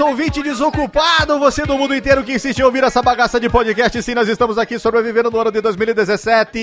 [0.00, 4.02] Ouvinte desocupado, você do mundo inteiro que insiste em ouvir essa bagaça de podcast.
[4.02, 6.58] Sim, nós estamos aqui sobrevivendo no ano de 2017.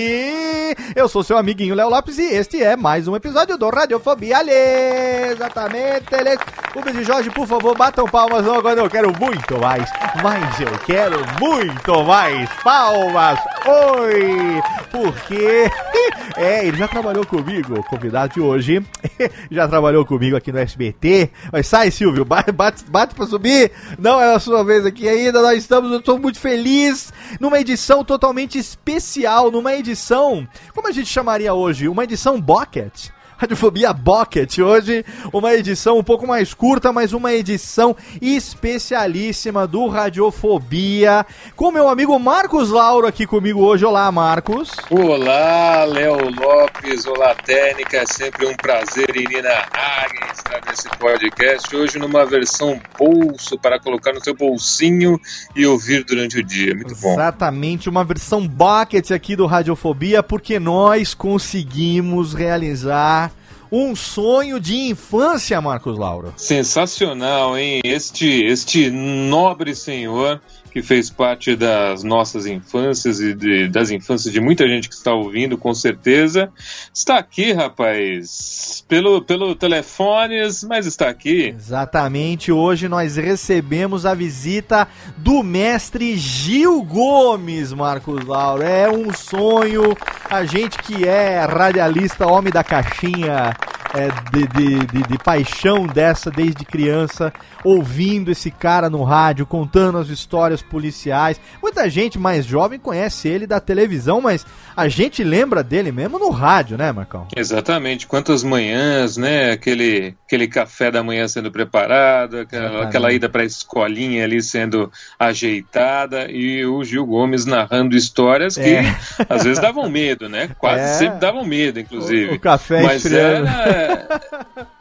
[0.95, 5.31] Eu sou seu amiguinho Léo Lopes e este é mais um episódio do Radiofobia Alê.
[5.31, 6.05] Exatamente.
[6.13, 6.37] ele-
[6.73, 9.89] Rubens e Jorge, por favor, batam palmas não, agora eu quero muito mais.
[10.21, 13.39] Mas eu quero muito mais palmas.
[13.65, 14.61] Oi!
[14.91, 15.71] Porque
[16.35, 18.85] é, ele já trabalhou comigo, convidado de hoje.
[19.49, 21.31] já trabalhou comigo aqui no SBT.
[21.51, 23.71] Mas sai, Silvio, bate, bate, bate pra subir.
[23.97, 25.41] Não é a sua vez aqui ainda.
[25.41, 31.07] Nós estamos, eu estou muito feliz numa edição totalmente especial, numa edição, como a gente
[31.07, 31.87] chamaria hoje?
[31.87, 33.09] Uma edição Bucket.
[33.37, 41.23] Radiofobia Bucket hoje, uma edição um pouco mais curta, mas uma edição especialíssima do Radiofobia,
[41.55, 43.85] com meu amigo Marcos Lauro aqui comigo hoje.
[43.85, 44.71] Olá, Marcos.
[44.89, 51.99] Olá, Léo Lopes, olá, Técnica, é sempre um prazer Nina Hagen estar nesse podcast, hoje
[51.99, 55.19] numa versão bolso para colocar no seu bolsinho
[55.55, 57.13] e ouvir durante o dia, muito bom.
[57.13, 63.26] Exatamente, uma versão bucket aqui do Radiofobia, porque nós conseguimos realizar
[63.71, 66.33] um sonho de infância, Marcos Lauro.
[66.37, 67.81] Sensacional, hein?
[67.83, 70.41] Este, este nobre senhor
[70.71, 75.13] que fez parte das nossas infâncias e de- das infâncias de muita gente que está
[75.13, 76.49] ouvindo, com certeza.
[76.93, 81.53] Está aqui, rapaz, pelo, pelo telefones, mas está aqui.
[81.57, 88.63] Exatamente, hoje nós recebemos a visita do mestre Gil Gomes, Marcos Lauro.
[88.63, 89.95] É um sonho,
[90.29, 93.53] a gente que é radialista, homem da caixinha,
[93.93, 97.31] é, de, de, de- de paixão dessa desde criança,
[97.63, 101.39] ouvindo esse cara no rádio, contando as histórias policiais.
[101.61, 104.45] Muita gente mais jovem conhece ele da televisão, mas
[104.75, 107.27] a gente lembra dele mesmo no rádio, né, Marcão?
[107.35, 109.51] Exatamente, quantas manhãs, né?
[109.51, 114.91] Aquele, aquele café da manhã sendo preparado, aquela, aquela ida para a escolinha ali sendo
[115.17, 118.95] ajeitada e o Gil Gomes narrando histórias que É.
[119.29, 120.49] às vezes davam medo, né?
[120.57, 120.93] Quase É.
[120.93, 122.31] sempre davam medo, inclusive.
[122.31, 123.47] O- o café Mas esfriando.
[123.47, 124.65] era, yeah.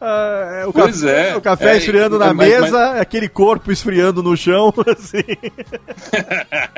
[0.00, 1.36] Ah, o Pois café, é.
[1.36, 5.22] o café É, esfriando na mas- mesa, aquele corpo esfriando no chão, assim.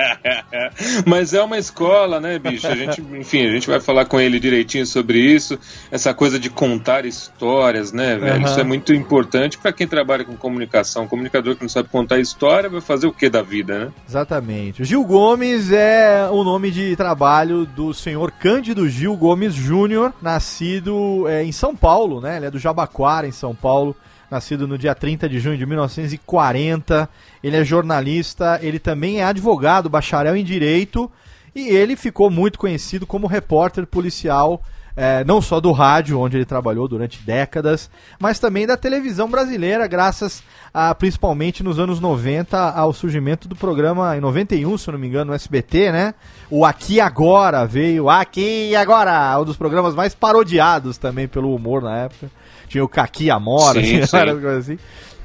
[1.06, 2.66] Mas é uma escola, né, bicho?
[2.66, 5.58] A gente, enfim, a gente vai falar com ele direitinho sobre isso.
[5.90, 8.34] Essa coisa de contar histórias, né, velho?
[8.36, 8.44] Aham.
[8.44, 11.04] Isso é muito importante para quem trabalha com comunicação.
[11.04, 13.92] Um comunicador que não sabe contar história vai fazer o que da vida, né?
[14.08, 14.82] Exatamente.
[14.82, 21.26] O Gil Gomes é o nome de trabalho do senhor Cândido Gil Gomes Júnior, nascido
[21.28, 22.36] é, em São Paulo, né?
[22.36, 22.58] Ele é do
[22.96, 23.94] Jabaquara, em São Paulo.
[24.30, 27.08] Nascido no dia 30 de junho de 1940.
[27.42, 31.10] Ele é jornalista, ele também é advogado, bacharel em direito.
[31.54, 34.60] E ele ficou muito conhecido como repórter policial,
[34.94, 37.88] eh, não só do rádio, onde ele trabalhou durante décadas,
[38.18, 40.42] mas também da televisão brasileira, graças
[40.74, 45.30] a, principalmente nos anos 90, ao surgimento do programa em 91, se não me engano,
[45.30, 46.14] no SBT, né?
[46.50, 51.96] O Aqui Agora veio Aqui Agora, um dos programas mais parodiados também pelo humor na
[51.96, 52.30] época.
[52.68, 54.16] Tinha o Caqui Amora, Sim, tinha sim.
[54.16, 54.78] várias coisas assim.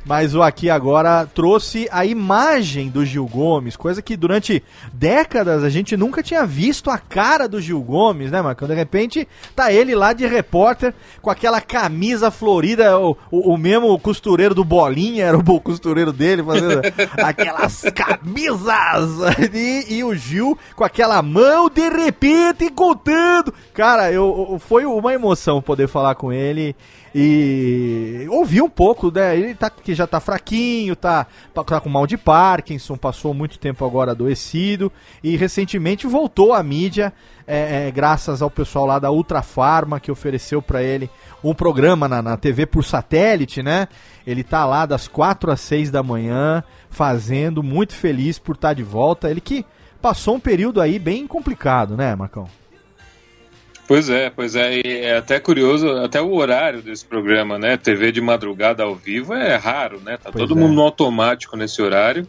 [0.04, 5.70] Mas o Aqui Agora trouxe a imagem do Gil Gomes, coisa que durante décadas a
[5.70, 8.68] gente nunca tinha visto a cara do Gil Gomes, né, Marcão?
[8.68, 10.92] De repente tá ele lá de repórter
[11.22, 16.42] com aquela camisa florida, o, o, o mesmo costureiro do Bolinha era o costureiro dele,
[16.42, 16.82] fazendo
[17.24, 19.54] aquelas camisas.
[19.54, 23.54] E, e o Gil com aquela mão de repente contando.
[23.72, 26.76] Cara, eu, eu- foi uma emoção poder falar com ele
[27.14, 29.38] e ouvir um pouco, né?
[29.38, 33.86] Ele tá, que já tá fraquinho, tá, tá com mal de Parkinson, passou muito tempo
[33.86, 34.92] agora adoecido
[35.24, 37.12] e recentemente voltou à mídia,
[37.46, 41.10] é, é, graças ao pessoal lá da Ultra Farma que ofereceu pra ele
[41.44, 43.88] um programa na, na TV por satélite, né?
[44.26, 48.84] Ele tá lá das 4 às 6 da manhã, fazendo, muito feliz por estar de
[48.84, 49.30] volta.
[49.30, 49.66] Ele que
[50.02, 52.48] passou um período aí bem complicado, né, Marcão?
[53.88, 57.76] Pois é, pois é, e é até curioso, até o horário desse programa, né?
[57.78, 60.18] TV de madrugada ao vivo é raro, né?
[60.18, 60.62] Tá Pois todo é.
[60.62, 62.28] mundo no automático nesse horário.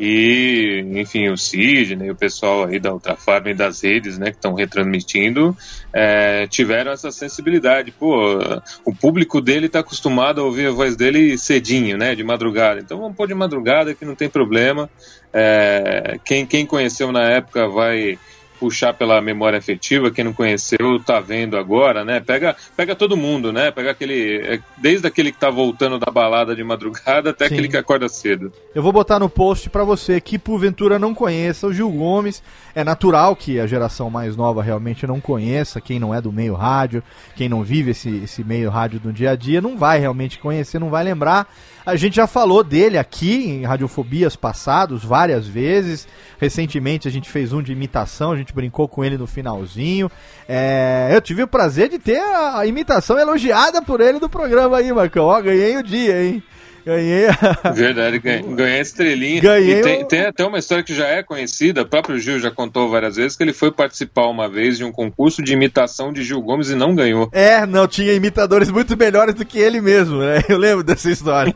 [0.00, 4.36] E, enfim, o Sidney, o pessoal aí da Ultra Farm e das redes, né, que
[4.36, 5.56] estão retransmitindo,
[5.92, 7.92] é, tiveram essa sensibilidade.
[7.92, 8.38] Pô,
[8.84, 12.80] o público dele tá acostumado a ouvir a voz dele cedinho, né, de madrugada.
[12.80, 14.90] Então vamos pôr de madrugada que não tem problema.
[15.32, 18.18] É, quem, quem conheceu na época vai
[18.62, 22.20] puxar pela memória afetiva, quem não conheceu tá vendo agora, né?
[22.20, 23.72] Pega, pega todo mundo, né?
[23.72, 27.54] Pega aquele, é, desde aquele que tá voltando da balada de madrugada até Sim.
[27.54, 28.52] aquele que acorda cedo.
[28.72, 32.40] Eu vou botar no post pra você que porventura não conheça o Gil Gomes.
[32.72, 36.54] É natural que a geração mais nova realmente não conheça, quem não é do meio
[36.54, 37.02] rádio,
[37.34, 40.78] quem não vive esse, esse meio rádio do dia a dia, não vai realmente conhecer,
[40.78, 41.52] não vai lembrar.
[41.84, 46.06] A gente já falou dele aqui em Radiofobias passados várias vezes.
[46.40, 50.10] Recentemente a gente fez um de imitação, a gente brincou com ele no finalzinho.
[50.48, 54.78] É, eu tive o prazer de ter a, a imitação elogiada por ele do programa
[54.78, 55.24] aí, Marcão.
[55.24, 56.42] Ó, ganhei o dia, hein?
[56.84, 57.70] Ganhei a...
[57.72, 59.40] Verdade, ganhei, ganhei a estrelinha.
[59.40, 62.38] Ganhei e tem, o- tem até uma história que já é conhecida, o próprio Gil
[62.40, 66.12] já contou várias vezes, que ele foi participar uma vez de um concurso de imitação
[66.12, 67.28] de Gil Gomes e não ganhou.
[67.32, 70.42] É, não, tinha imitadores muito melhores do que ele mesmo, né?
[70.48, 71.52] Eu lembro dessa história.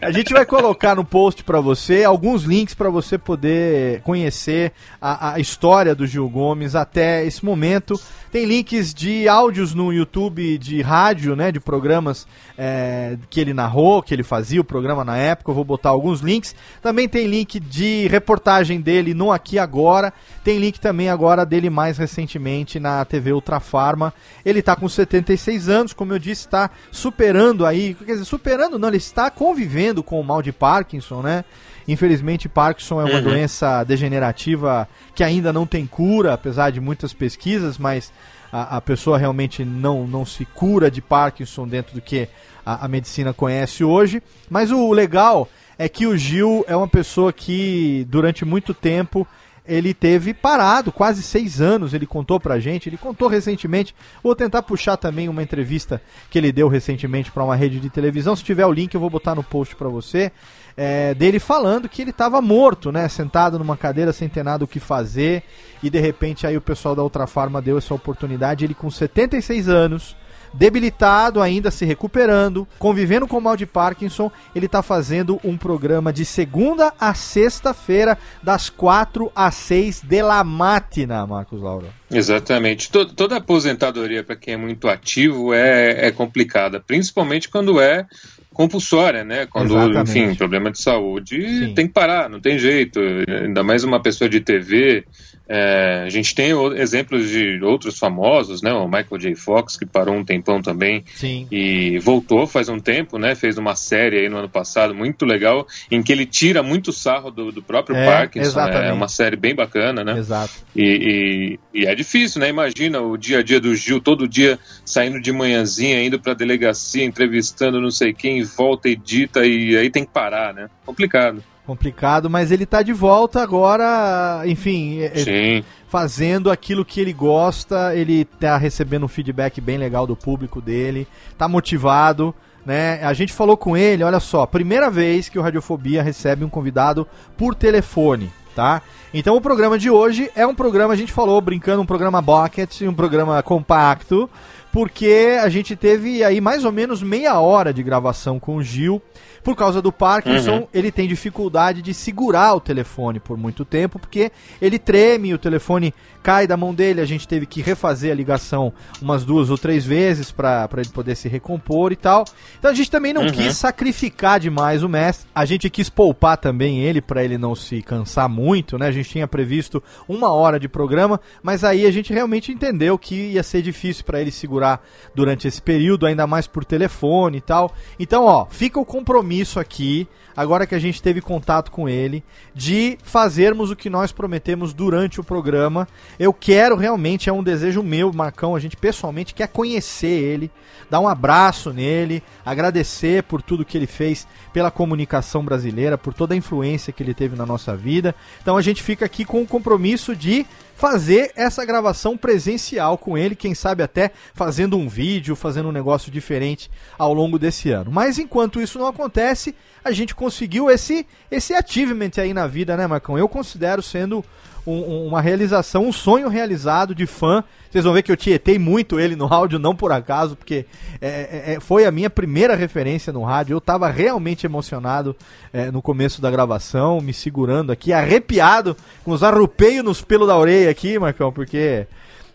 [0.00, 5.34] a gente vai colocar no post pra você alguns links pra você poder conhecer a,
[5.34, 8.00] a história do Gil Gomes até esse momento.
[8.34, 11.52] Tem links de áudios no YouTube de rádio, né?
[11.52, 12.26] De programas
[12.58, 15.52] é, que ele narrou, que ele fazia o programa na época.
[15.52, 16.52] Eu vou botar alguns links.
[16.82, 20.12] Também tem link de reportagem dele no Aqui Agora.
[20.42, 24.12] Tem link também agora dele mais recentemente na TV Ultrafarma.
[24.44, 28.88] Ele tá com 76 anos, como eu disse, está superando aí, quer dizer, superando não,
[28.88, 31.44] ele está convivendo com o mal de Parkinson, né?
[31.86, 33.22] Infelizmente, Parkinson é uma Uhum.
[33.24, 38.12] doença degenerativa que ainda não tem cura, apesar de muitas pesquisas, mas
[38.52, 42.28] a, a pessoa realmente não, não se cura de Parkinson dentro do que
[42.64, 44.22] a, a medicina conhece hoje.
[44.48, 45.48] Mas o legal
[45.78, 49.26] é que o Gil é uma pessoa que durante muito tempo
[49.66, 54.62] ele teve parado, quase seis anos, ele contou pra gente, ele contou recentemente, vou tentar
[54.62, 58.66] puxar também uma entrevista que ele deu recentemente pra uma rede de televisão, se tiver
[58.66, 60.30] o link eu vou botar no post pra você,
[60.76, 64.68] é, dele falando que ele estava morto, né, sentado numa cadeira sem ter nada o
[64.68, 65.42] que fazer,
[65.82, 69.68] e de repente aí o pessoal da Ultra Farma deu essa oportunidade, ele com 76
[69.68, 70.16] anos,
[70.56, 76.12] debilitado ainda, se recuperando, convivendo com o mal de Parkinson, ele está fazendo um programa
[76.12, 81.86] de segunda a sexta-feira, das quatro às seis de la matina, Marcos Lauro.
[82.08, 82.88] Exatamente.
[82.90, 88.06] To- toda aposentadoria para quem é muito ativo é, é complicada, principalmente quando é
[88.54, 89.46] compulsória, né?
[89.46, 90.18] Quando, Exatamente.
[90.18, 91.74] enfim, problema de saúde Sim.
[91.74, 93.00] tem que parar, não tem jeito.
[93.28, 95.04] Ainda mais uma pessoa de TV,
[95.46, 98.72] É, a gente tem o- exemplos de outros famosos, né?
[98.72, 99.34] O Michael J.
[99.34, 101.46] Fox, que parou um tempão também Sim.
[101.50, 103.34] e voltou faz um tempo, né?
[103.34, 107.30] Fez uma série aí no ano passado muito legal, em que ele tira muito sarro
[107.30, 108.46] do, do próprio É, Parkinson.
[108.48, 108.88] exatamente.
[108.88, 110.18] É uma série bem bacana, né?
[110.18, 110.52] Exato.
[110.74, 112.48] E, e- e é difícil, né?
[112.48, 117.04] Imagina o dia a dia do Gil, todo dia saindo de manhãzinha, indo pra delegacia,
[117.04, 120.68] entrevistando não sei quem, volta, edita e aí tem que parar, né?
[120.86, 121.42] Complicado.
[121.66, 125.18] Complicado, mas ele tá de volta agora, enfim, é- é-
[125.60, 125.64] Sim.
[125.88, 131.08] fazendo aquilo que ele gosta, ele tá recebendo um feedback bem legal do público dele,
[131.38, 132.34] tá motivado,
[132.66, 133.02] né?
[133.02, 137.06] A gente falou com ele, olha só, primeira vez que o Radiofobia recebe um convidado
[137.34, 138.82] por telefone, tá?
[139.14, 142.82] Então o programa de hoje é um programa, a gente falou brincando, um programa bucket,
[142.82, 144.28] um programa compacto,
[144.70, 149.00] porque a gente teve aí mais ou menos meia hora de gravação com o Gil.
[149.44, 150.68] Por causa do Parkinson, Uhum.
[150.72, 155.92] ele tem dificuldade de segurar o telefone por muito tempo, porque ele treme, o telefone
[156.22, 158.72] cai da mão dele, a gente teve que refazer a ligação
[159.02, 162.24] umas duas ou três vezes para ele poder se recompor e tal.
[162.58, 163.30] Então a gente também não Uhum.
[163.30, 167.82] quis sacrificar demais o mestre, a gente quis poupar também ele para ele não se
[167.82, 168.86] cansar muito, né?
[168.86, 173.14] A gente tinha previsto uma hora de programa, mas aí a gente realmente entendeu que
[173.32, 174.82] ia ser difícil para ele segurar
[175.14, 177.70] durante esse período, ainda mais por telefone e tal.
[178.00, 182.22] Então, ó, fica o compromisso aqui, agora que a gente teve contato com ele,
[182.54, 185.88] de fazermos o que nós prometemos durante o programa.
[186.18, 190.50] Eu quero realmente, é um desejo meu, Marcão, a gente pessoalmente quer conhecer ele,
[190.90, 196.34] dar um abraço nele, agradecer por tudo que ele fez pela comunicação brasileira, por toda
[196.34, 198.14] a influência que ele teve na nossa vida.
[198.40, 203.36] Então a gente fica aqui com o compromisso de fazer essa gravação presencial com ele,
[203.36, 207.90] quem sabe até fazendo um vídeo, fazendo um negócio diferente ao longo desse ano.
[207.90, 212.86] Mas enquanto isso não acontece, a gente conseguiu esse esse achievement aí na vida, né,
[212.86, 213.18] Marcão?
[213.18, 214.24] Eu considero sendo
[214.66, 217.44] um- um- uma realização, um sonho realizado de fã.
[217.70, 220.64] Vocês vão ver que eu tietei muito ele no áudio, não por acaso, porque
[221.02, 223.52] é, é, é, foi a minha primeira referência no rádio.
[223.54, 225.14] Eu tava realmente emocionado
[225.52, 230.36] é, no começo da gravação, me segurando aqui, arrepiado, com os arrupeios nos pelos da
[230.38, 231.86] orelha aqui, Marcão, porque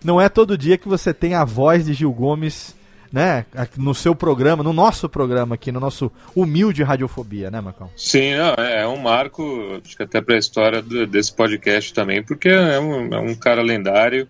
[0.03, 2.75] não é todo dia que você tem a voz de Gil Gomes,
[3.11, 3.45] né,
[3.77, 7.89] no seu programa, no nosso programa aqui, no nosso humilde radiofobia, né, Marcão?
[7.97, 11.93] Sim, não, é, é um marco, acho que até para a história do- desse podcast
[11.93, 14.27] também, porque é um, é um cara lendário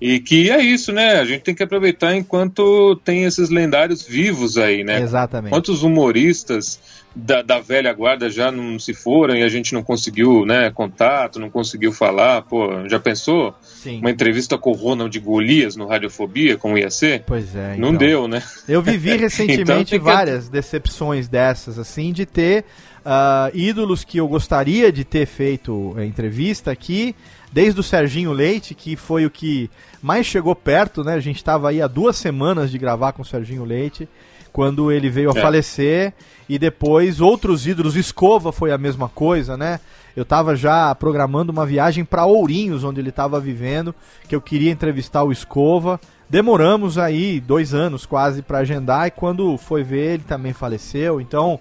[0.00, 1.18] e que é isso, né?
[1.20, 5.00] A gente tem que aproveitar enquanto tem esses lendários vivos aí, né?
[5.00, 5.50] Exatamente.
[5.52, 6.80] Quantos humoristas
[7.14, 11.38] da, da velha guarda já não se foram e a gente não conseguiu, né, contato,
[11.40, 13.54] não conseguiu falar, pô, já pensou?
[13.82, 13.98] Sim.
[14.00, 17.22] Uma entrevista com o Ronald Golias no Radiofobia, como ia ser?
[17.26, 17.76] Pois é.
[17.78, 17.98] Não então.
[17.98, 18.42] deu, né?
[18.68, 22.64] Eu vivi recentemente Então tem que- várias decepções dessas, assim, de ter
[23.04, 27.16] ah, ídolos que eu gostaria de ter feito a entrevista aqui,
[27.50, 29.70] desde o Serginho Leite, que foi o que
[30.02, 31.14] mais chegou perto, né?
[31.14, 34.06] A gente estava aí há duas semanas de gravar com o Serginho Leite,
[34.52, 35.40] quando ele veio a É.
[35.40, 36.12] falecer,
[36.48, 39.80] e depois outros ídolos, Escova foi a mesma coisa, né?
[40.16, 43.94] Eu tava já programando uma viagem para Ourinhos, onde ele estava vivendo,
[44.28, 46.00] que eu queria entrevistar o Escova.
[46.28, 51.20] Demoramos aí dois anos quase para agendar e quando foi ver ele também faleceu.
[51.20, 51.58] Então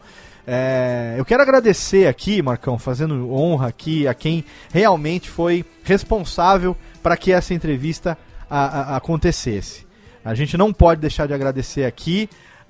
[0.48, 7.16] é, eu quero agradecer aqui, Marcão, fazendo honra aqui a quem realmente foi responsável para
[7.16, 8.18] que essa entrevista
[8.50, 9.86] a- a- acontecesse.
[10.26, 12.28] A gente não pode deixar de agradecer aqui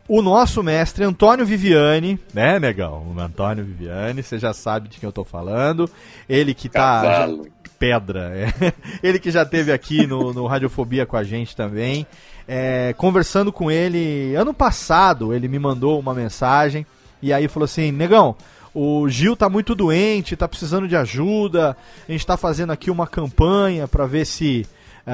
[0.09, 3.13] o nosso mestre Antônio Viviane, né, negão?
[3.15, 5.87] O Antônio Viviane, você já sabe de quem eu tô falando.
[6.27, 7.29] Ele que tá.
[7.77, 8.73] Pedra, é.
[9.01, 12.07] Ele que já teve aqui no, no Radiofobia com a gente também.
[12.47, 16.85] É, conversando com ele ano passado, ele me mandou uma mensagem
[17.21, 18.35] e aí falou assim: Negão,
[18.73, 21.77] o Gil tá muito doente, tá precisando de ajuda.
[22.07, 24.65] A gente tá fazendo aqui uma campanha para ver se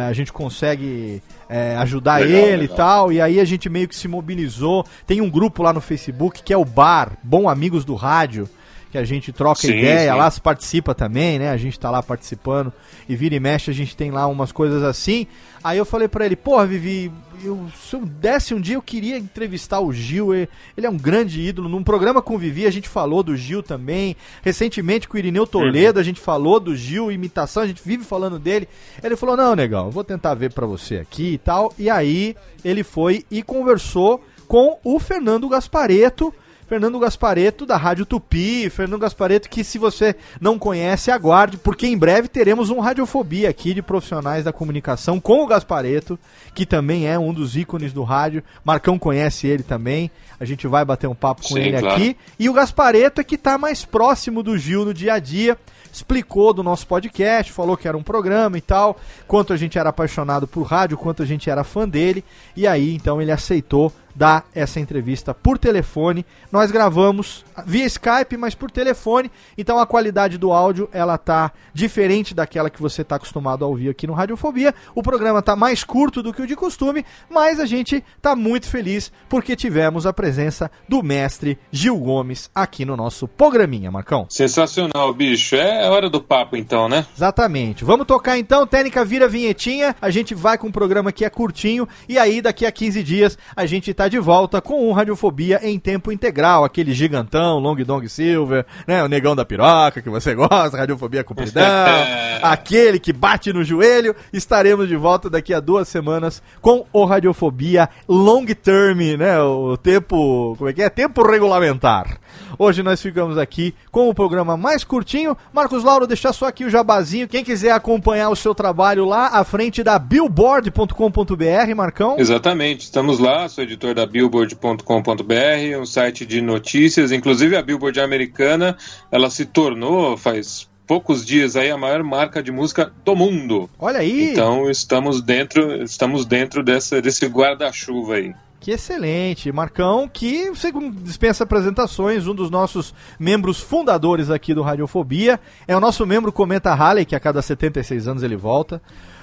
[0.04, 2.78] a gente consegue é, ajudar Legal, ele e legal.
[2.78, 3.12] tal.
[3.12, 4.86] E aí a gente meio que se mobilizou.
[5.08, 8.50] Tem um grupo lá no Facebook que é o Bar, Bom Amigos do Rádio,
[8.96, 10.18] que a gente troca Sim, ideia, sim.
[10.18, 11.50] lá se participa também, né?
[11.50, 12.72] A gente tá lá participando
[13.10, 15.28] e vira e mexe, a gente tem lá umas coisas assim.
[15.62, 17.12] Aí eu falei pra ele, porra, Vivi,
[17.44, 20.48] eu, se eu desse um dia eu queria entrevistar o Gil, ele
[20.78, 21.68] é um grande ídolo.
[21.68, 24.16] Num programa com o Vivi a gente falou do Gil também.
[24.42, 28.40] Recentemente com o Irineu Toledo a gente falou do Gil, imitação, a gente vive falando
[28.40, 28.66] dele.
[29.04, 31.74] Ele falou, não, negão, eu vou tentar ver pra você aqui e tal.
[31.78, 32.34] E aí
[32.64, 36.34] ele foi e conversou com o Fernando Gaspareto,
[36.68, 38.70] Fernando Gaspareto da Rádio Tupi.
[38.70, 43.74] Fernando Gaspareto que se você não conhece, aguarde, porque em breve teremos um Radiofobia aqui
[43.74, 46.18] de profissionais da comunicação com o Gaspareto,
[46.54, 48.44] que também é um dos ícones do rádio.
[48.64, 50.10] Marcão conhece ele também.
[50.40, 51.96] A gente vai bater um papo com Sim, ele claro.
[51.96, 52.18] aqui.
[52.38, 55.58] E o Gaspareto é que tá mais próximo do Gil no dia a dia.
[55.92, 59.90] Explicou do nosso podcast, falou que era um programa e tal, quanto a gente era
[59.90, 62.22] apaixonado por rádio, quanto a gente era fã dele.
[62.54, 66.26] E aí, então, ele aceitou dar essa entrevista por telefone.
[66.52, 69.32] Nós gravamos via Skype, mas por telefone.
[69.58, 73.90] Então a qualidade do áudio ela tá diferente daquela que você está acostumado a ouvir
[73.90, 74.74] aqui no Radiofobia.
[74.94, 78.68] O programa tá mais curto do que o de costume, mas a gente tá muito
[78.68, 84.26] feliz porque tivemos a presença do mestre Gil Gomes aqui no nosso programinha, Marcão.
[84.30, 85.56] Sensacional, bicho.
[85.56, 87.06] É hora do papo então, né?
[87.16, 87.84] Exatamente.
[87.84, 89.96] Vamos tocar então, Técnica vira vinhetinha.
[90.02, 93.38] A gente vai com um programa que é curtinho e aí daqui a 15 dias
[93.56, 98.08] a gente tá de volta com um Radiofobia em tempo integral, aquele gigantão, Long Dong
[98.08, 101.64] Silver, né, o negão da piroca que você gosta, Radiofobia compridão,
[102.42, 104.16] aquele que bate no joelho.
[104.32, 110.56] Estaremos de volta daqui a duas semanas com o Radiofobia Long Term, né, o tempo,
[110.58, 110.90] como é que é?
[110.90, 112.20] Tempo regulamentar.
[112.58, 115.38] Hoje nós ficamos aqui com o programa mais curtinho.
[115.54, 117.28] Marcos Lauro, deixar só aqui o jabazinho.
[117.28, 122.16] Quem quiser acompanhar o seu trabalho lá à frente da billboard.com.br, Marcão.
[122.18, 128.78] Exatamente, estamos lá, sou editor da Billboard.com.br, um site de notícias, inclusive a Billboard americana,
[129.12, 133.70] ela se tornou faz poucos dias aí a maior marca de música do mundo.
[133.80, 134.32] Olha aí.
[134.32, 138.34] Então estamos dentro, estamos dentro dessa, desse guarda-chuva aí.
[138.66, 139.52] Que excelente.
[139.52, 145.40] Marcão, que segundo dispensa apresentações, um dos nossos membros fundadores aqui do Radiofobia.
[145.68, 148.82] É o nosso membro Comenta Halley, que a cada 76 anos ele volta.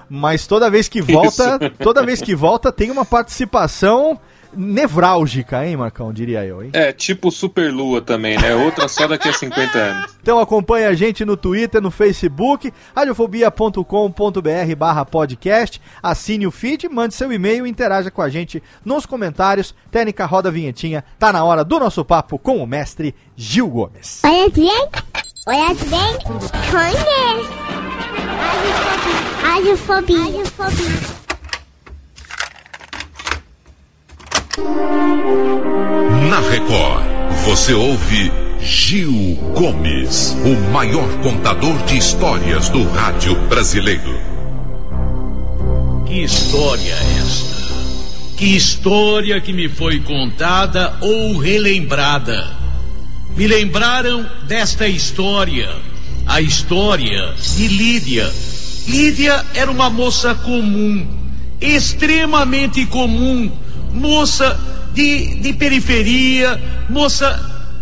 [0.08, 1.75] Mas toda vez que volta, Isso.
[1.82, 4.16] toda vez que volta, tem uma participação
[4.54, 6.71] nevrálgica, hein, Marcão, diria eu, hein?
[6.73, 8.54] É, tipo Superlua também, né?
[8.54, 10.16] Outra só daqui a 50 anos.
[10.23, 17.14] Então acompanha a gente no Twitter, no Facebook, radiofobia.com.br barra podcast, assine o feed, mande
[17.14, 19.75] seu e-mail e interaja com a gente nos comentários.
[19.90, 24.23] Técnica Roda a Vinhetinha, tá na hora do nosso papo com o mestre Gil Gomes.
[24.25, 24.88] Olha bem,
[25.47, 26.18] olha bem,
[26.71, 27.52] conhece.
[29.42, 30.18] Radiofobia.
[30.18, 31.21] Radiofobia.
[34.59, 37.04] Na Record,
[37.47, 38.30] você ouve
[38.61, 44.21] Gil Gomes, o maior contador de histórias do rádio brasileiro.
[46.04, 47.73] Que história é esta?
[48.37, 52.54] Que história que me foi contada ou relembrada?
[53.35, 55.71] Me lembraram desta história,
[56.26, 58.30] a história de Lídia.
[58.87, 61.06] Lídia era uma moça comum,
[61.59, 63.50] extremamente comum,
[63.92, 64.58] moça
[64.92, 67.40] de, de periferia, moça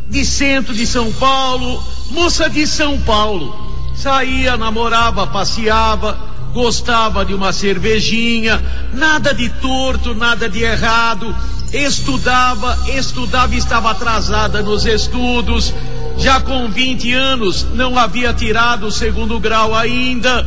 [0.08, 3.68] de centro de São Paulo, moça de São Paulo.
[3.94, 6.18] Saía, namorava, passeava,
[6.52, 8.62] gostava de uma cervejinha,
[8.94, 11.34] nada de torto, nada de errado.
[11.72, 15.72] Estudava, estudava estava atrasada nos estudos.
[16.18, 20.46] Já com 20 anos, não havia tirado o segundo grau ainda.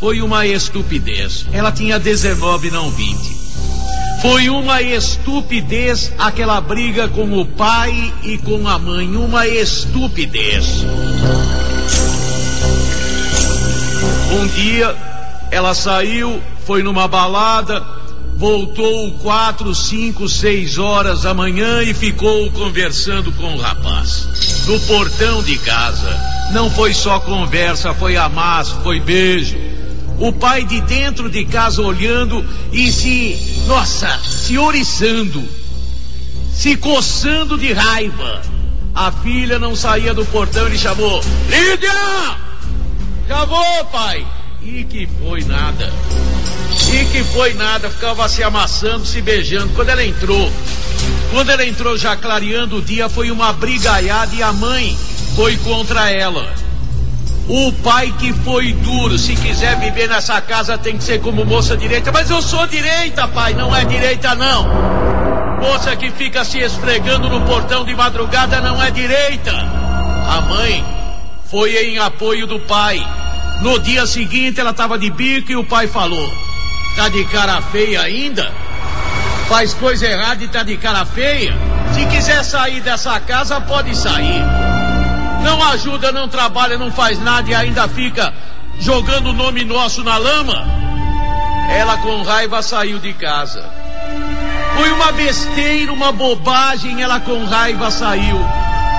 [0.00, 1.46] Foi uma estupidez.
[1.52, 3.41] Ela tinha 19, não 20.
[4.22, 9.16] Foi uma estupidez aquela briga com o pai e com a mãe.
[9.16, 10.84] Uma estupidez.
[14.30, 14.94] Um dia
[15.50, 17.84] ela saiu, foi numa balada,
[18.36, 24.28] voltou quatro, cinco, seis horas da manhã e ficou conversando com o rapaz.
[24.68, 26.16] No portão de casa.
[26.52, 29.71] Não foi só conversa, foi amasso, foi beijo.
[30.18, 35.42] O pai de dentro de casa olhando e se, nossa, se oriçando,
[36.52, 38.42] se coçando de raiva.
[38.94, 42.36] A filha não saía do portão, ele chamou: Lídia!
[43.26, 44.26] Já vou, pai!
[44.62, 45.92] E que foi nada.
[46.92, 49.72] E que foi nada, ficava se amassando, se beijando.
[49.74, 50.52] Quando ela entrou,
[51.30, 54.96] quando ela entrou já clareando o dia, foi uma brigaiada e a mãe
[55.34, 56.54] foi contra ela.
[57.48, 61.76] O pai que foi duro, se quiser viver nessa casa tem que ser como moça
[61.76, 62.12] direita.
[62.12, 64.68] Mas eu sou direita, pai, não é direita não.
[65.60, 69.52] Moça que fica se esfregando no portão de madrugada não é direita.
[69.52, 70.84] A mãe
[71.46, 73.04] foi em apoio do pai.
[73.60, 76.30] No dia seguinte ela estava de bico e o pai falou:
[76.96, 78.50] Tá de cara feia ainda?
[79.48, 81.54] Faz coisa errada e tá de cara feia?
[81.92, 84.61] Se quiser sair dessa casa, pode sair.
[85.42, 88.32] Não ajuda, não trabalha, não faz nada e ainda fica
[88.78, 90.66] jogando o nome nosso na lama.
[91.70, 93.64] Ela com raiva saiu de casa.
[94.76, 98.38] Foi uma besteira, uma bobagem, ela com raiva saiu.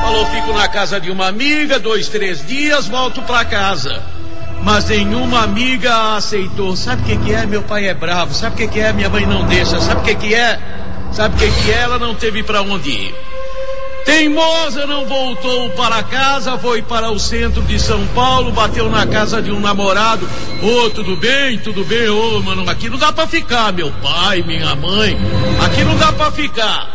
[0.02, 4.04] Falou, fico na casa de uma amiga, dois, três dias, volto para casa.
[4.62, 6.76] Mas nenhuma amiga aceitou.
[6.76, 7.46] Sabe o que, que é?
[7.46, 8.34] Meu pai é bravo.
[8.34, 8.94] Sabe o que, que é?
[8.94, 9.80] Minha mãe não deixa.
[9.80, 10.60] Sabe o que, que é?
[11.12, 11.82] Sabe o que, que é?
[11.82, 13.16] Ela não teve para onde ir.
[14.06, 19.42] Teimosa não voltou para casa, foi para o centro de São Paulo, bateu na casa
[19.42, 20.30] de um namorado.
[20.62, 21.58] Ô, oh, tudo bem?
[21.58, 22.10] Tudo bem?
[22.10, 25.18] Ô, oh, mano, aqui não dá para ficar, meu pai, minha mãe.
[25.66, 26.90] Aqui não dá para ficar.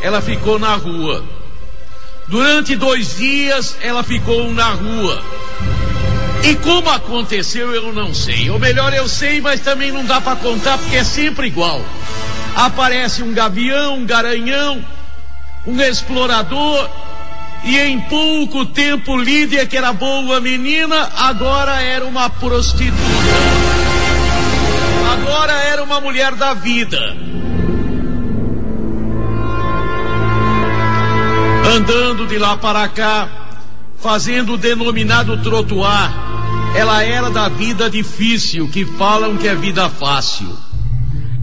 [0.00, 1.24] Ela ficou na rua.
[2.28, 5.22] Durante dois dias, ela ficou na rua.
[6.44, 8.50] E como aconteceu, eu não sei.
[8.50, 11.80] Ou melhor, eu sei, mas também não dá para contar porque é sempre igual.
[12.54, 14.84] Aparece um gavião, um garanhão
[15.66, 16.88] um explorador,
[17.64, 22.96] e em pouco tempo Lídia, que era boa menina, agora era uma prostituta.
[25.12, 26.98] Agora era uma mulher da vida.
[31.74, 33.28] Andando de lá para cá,
[33.98, 36.14] fazendo o denominado trotuar.
[36.76, 40.56] Ela era da vida difícil, que falam que é vida fácil.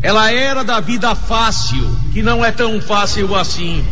[0.01, 3.83] Ela era da vida fácil, que não é tão fácil assim.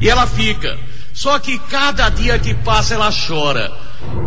[0.00, 0.78] E ela fica.
[1.12, 3.72] Só que cada dia que passa ela chora.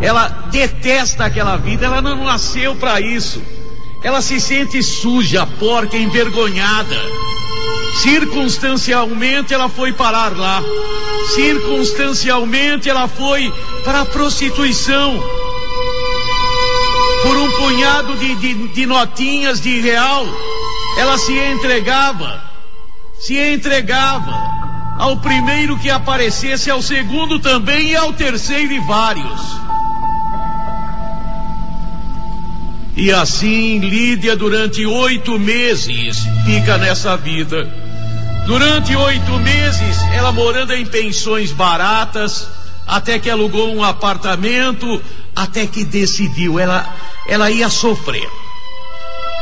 [0.02, 3.42] Ela detesta aquela vida, ela não nasceu para isso.
[4.04, 6.96] Ela se sente suja, porca, envergonhada.
[8.02, 10.64] Circunstancialmente ela foi parar lá.
[11.36, 13.54] Circunstancialmente ela foi
[13.84, 15.22] para a prostituição.
[17.22, 20.26] Por um punhado de, de, de notinhas de real,
[20.98, 22.42] ela se entregava.
[23.20, 24.69] Se entregava
[25.00, 29.42] ao primeiro que aparecesse, ao segundo também e ao terceiro e vários.
[32.98, 37.66] E assim Lídia, durante oito meses, fica nessa vida.
[38.46, 42.50] Durante oito meses, ela morando em pensões baratas,
[42.86, 45.02] até que alugou um apartamento,
[45.34, 46.94] até que decidiu, ela,
[47.26, 48.30] ela ia sofrer.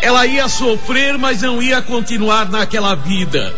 [0.04, 3.56] Ela ia sofrer, mas não ia continuar naquela vida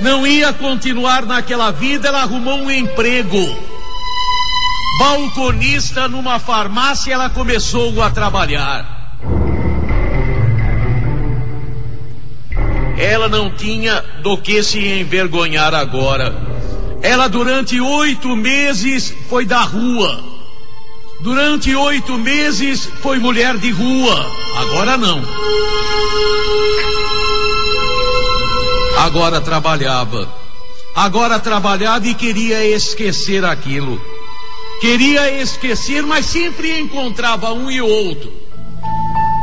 [0.00, 3.38] não ia continuar naquela vida, ela arrumou um emprego.
[4.98, 8.96] Balconista numa farmácia, ela começou a trabalhar.
[12.96, 16.34] Ela não tinha do que se envergonhar agora.
[17.00, 20.24] Ela, durante oito meses, foi da rua.
[21.20, 24.26] Durante oito meses, foi mulher de rua.
[24.56, 25.22] Agora não
[28.98, 30.28] agora trabalhava.
[30.94, 34.00] Agora trabalhava e queria esquecer aquilo.
[34.80, 38.32] Queria esquecer, mas sempre encontrava um e outro.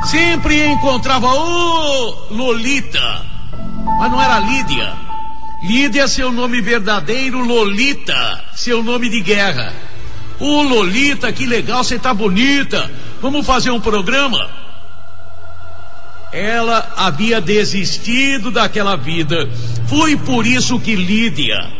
[0.05, 3.25] Sempre encontrava, ô oh, Lolita.
[3.97, 4.93] Mas não era Lídia.
[5.63, 9.73] Lídia é seu nome verdadeiro, Lolita, seu nome de guerra.
[10.39, 12.91] Ô oh, Lolita, que legal, você tá bonita.
[13.21, 14.64] Vamos fazer um programa?
[16.35, 19.49] Ela havia desistido daquela vida.
[19.87, 21.71] Foi por isso que Lídia,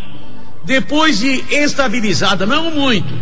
[0.64, 3.14] depois de estabilizada, não muito,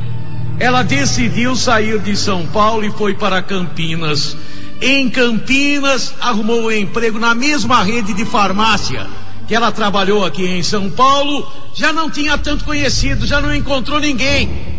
[0.59, 4.37] ela decidiu sair de São Paulo e foi para Campinas.
[4.79, 9.07] Em Campinas, arrumou um emprego na mesma rede de farmácia
[9.47, 11.51] que ela trabalhou aqui em São Paulo.
[11.73, 14.72] Já não tinha tanto conhecido, já não encontrou ninguém.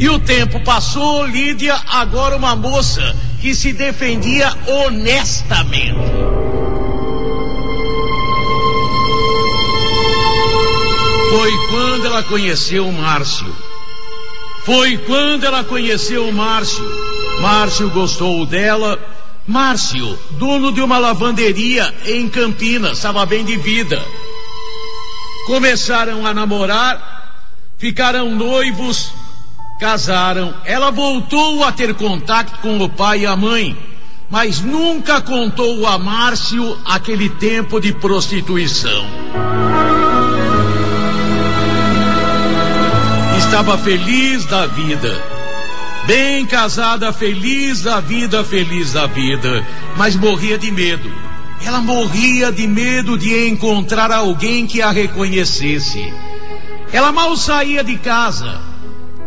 [0.00, 5.94] E o tempo passou, Lídia, agora uma moça que se defendia honestamente.
[11.28, 13.54] Foi quando ela conheceu o Márcio.
[14.64, 16.82] Foi quando ela conheceu o Márcio.
[17.42, 18.98] Márcio gostou dela.
[19.46, 24.02] Márcio, dono de uma lavanderia em Campinas, estava bem de vida.
[25.46, 27.44] Começaram a namorar,
[27.76, 29.12] ficaram noivos,
[29.80, 30.54] casaram.
[30.64, 33.76] Ela voltou a ter contato com o pai e a mãe,
[34.28, 39.06] mas nunca contou a Márcio aquele tempo de prostituição.
[43.38, 45.20] Estava feliz da vida,
[46.06, 49.66] bem casada, feliz da vida, feliz da vida,
[49.96, 51.10] mas morria de medo.
[51.64, 56.12] Ela morria de medo de encontrar alguém que a reconhecesse.
[56.92, 58.69] Ela mal saía de casa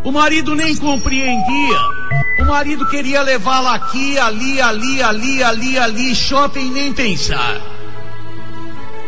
[0.04, 1.78] o marido nem compreendia.
[2.40, 7.60] O marido queria levá-la aqui, ali, ali, ali, ali, ali, shopping, nem pensar.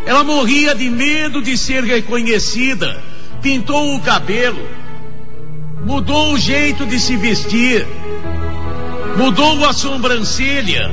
[0.07, 3.03] Ela morria de medo de ser reconhecida.
[3.43, 4.67] Pintou o cabelo,
[5.85, 7.87] mudou o jeito de se vestir,
[9.17, 10.91] mudou a sobrancelha,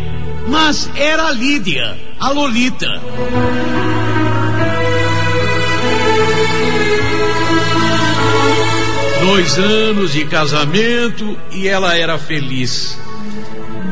[0.48, 3.02] mas era a Lídia, a Lolita.
[9.26, 13.00] Dois anos de casamento e ela era feliz.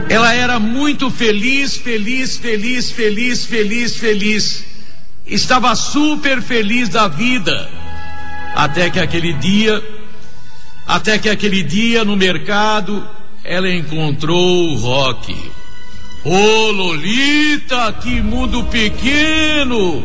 [0.09, 4.65] Ela era muito feliz, feliz, feliz, feliz, feliz, feliz.
[5.25, 7.69] Estava super feliz da vida.
[8.53, 9.81] Até que aquele dia,
[10.85, 13.07] até que aquele dia no mercado,
[13.41, 15.33] ela encontrou o Rock.
[16.25, 20.03] Ô Lolita, que mundo pequeno!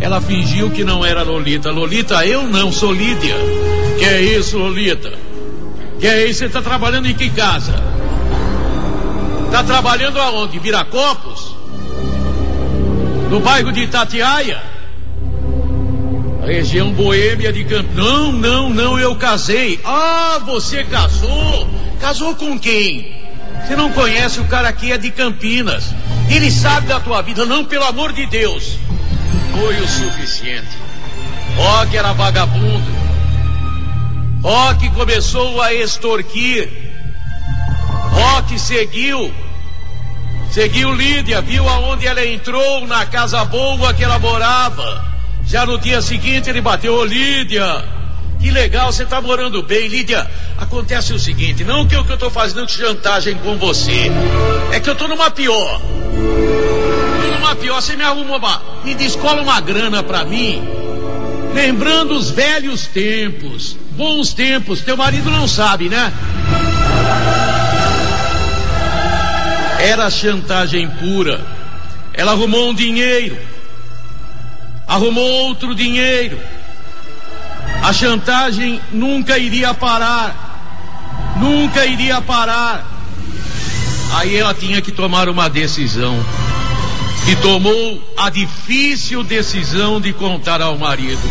[0.00, 1.70] Ela fingiu que não era Lolita.
[1.70, 3.36] Lolita, eu não, sou Lídia.
[3.98, 5.12] Que é isso, Lolita?
[6.00, 6.40] Que é isso?
[6.40, 7.74] Você está trabalhando em que casa?
[9.46, 10.58] Está trabalhando aonde?
[10.58, 11.54] Viracopos?
[13.30, 14.62] No bairro de Itatiaia?
[16.44, 17.94] Região boêmia de Campinas.
[17.94, 19.80] Não, não, não, eu casei.
[19.84, 21.68] Ah, você casou?
[22.00, 23.14] Casou com quem?
[23.64, 25.94] Você não conhece o cara aqui é de Campinas.
[26.28, 28.76] Ele sabe da tua vida, não, pelo amor de Deus.
[29.52, 30.76] Foi o suficiente.
[31.56, 33.03] Ó que era vagabundo.
[34.78, 36.68] Que começou a extorquir.
[38.48, 39.32] Que seguiu.
[40.50, 45.04] Seguiu Lídia, viu aonde ela entrou, na casa boa que ela morava.
[45.46, 47.84] Já no dia seguinte ele bateu, ô Lídia,
[48.38, 50.30] que legal, você tá morando bem, Lídia.
[50.58, 54.12] Acontece o seguinte, não que eu, tô fazendo chantagem com você,
[54.72, 55.80] é que eu tô numa pior.
[55.80, 60.62] Tô numa pior, você me arruma uma, me descola uma grana pra mim,
[61.54, 66.12] lembrando os velhos tempos, bons tempos, teu marido não sabe, né?
[69.78, 71.40] Era chantagem pura.
[72.12, 73.38] Ela arrumou um dinheiro,
[74.86, 76.38] arrumou outro dinheiro.
[77.82, 82.84] A chantagem nunca iria parar, nunca iria parar.
[84.14, 86.24] Aí ela tinha que tomar uma decisão.
[87.26, 91.22] E tomou a difícil decisão de contar ao marido.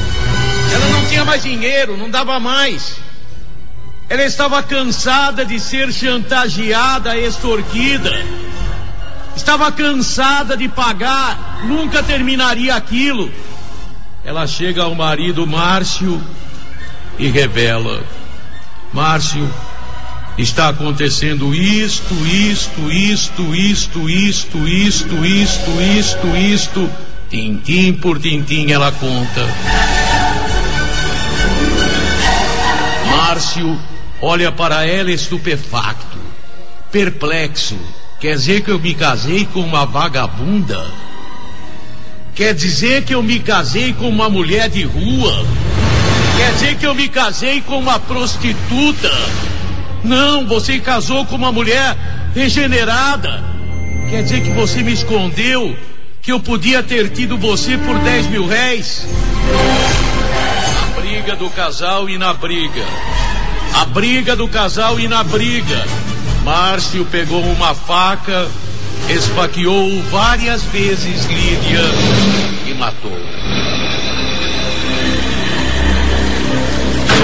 [0.74, 2.98] Ela não tinha mais dinheiro, não dava mais.
[4.10, 8.12] Ela estava cansada de ser chantageada, extorquida.
[9.36, 13.32] Estava cansada de pagar, nunca terminaria aquilo.
[14.24, 16.22] Ela chega ao marido Márcio
[17.18, 18.04] e revela:
[18.92, 19.52] Márcio,
[20.38, 26.90] está acontecendo isto, isto, isto, isto, isto, isto, isto, isto, isto.
[27.30, 29.48] Tintim por tintim ela conta.
[33.10, 33.80] Márcio
[34.22, 36.18] olha para ela estupefacto,
[36.92, 37.78] perplexo.
[38.20, 40.86] Quer dizer que eu me casei com uma vagabunda?
[42.34, 45.46] Quer dizer que eu me casei com uma mulher de rua?
[46.38, 49.12] Quer dizer que eu me casei com uma prostituta?
[50.04, 51.96] Não, você casou com uma mulher
[52.36, 53.44] regenerada.
[54.10, 55.76] Quer dizer que você me escondeu
[56.22, 59.08] que eu podia ter tido você por 10 mil réis?
[60.82, 62.86] A briga do casal e na briga.
[63.74, 65.86] A briga do casal e na briga.
[66.44, 68.48] Márcio pegou uma faca,
[69.10, 71.82] esfaqueou várias vezes Lídia
[72.68, 73.18] e matou.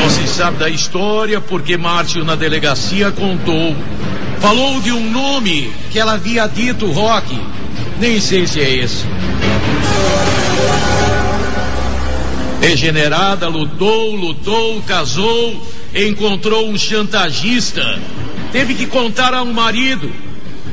[0.10, 3.76] Se sabe da história porque Márcio na delegacia contou.
[4.40, 7.38] Falou de um nome que ela havia dito, Rock.
[8.00, 9.06] Nem sei se é esse.
[12.62, 18.00] Regenerada, lutou, lutou, casou, encontrou um chantagista.
[18.52, 20.12] Teve que contar a um marido.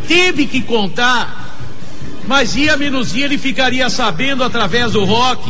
[0.08, 1.58] Teve que contar.
[2.26, 5.48] Mas ia menos dia ele ficaria sabendo através do rock.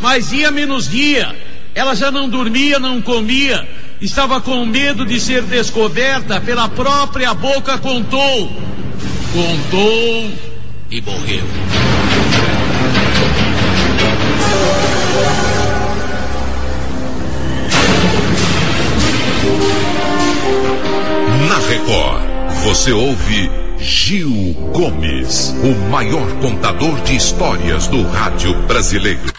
[0.00, 1.47] Mas ia menos dia.
[1.78, 3.64] Ela já não dormia, não comia.
[4.00, 6.40] Estava com medo de ser descoberta.
[6.40, 8.50] Pela própria boca contou.
[9.32, 10.32] Contou
[10.90, 11.44] e morreu.
[21.46, 22.22] Na Record,
[22.64, 29.37] você ouve Gil Gomes, o maior contador de histórias do rádio brasileiro.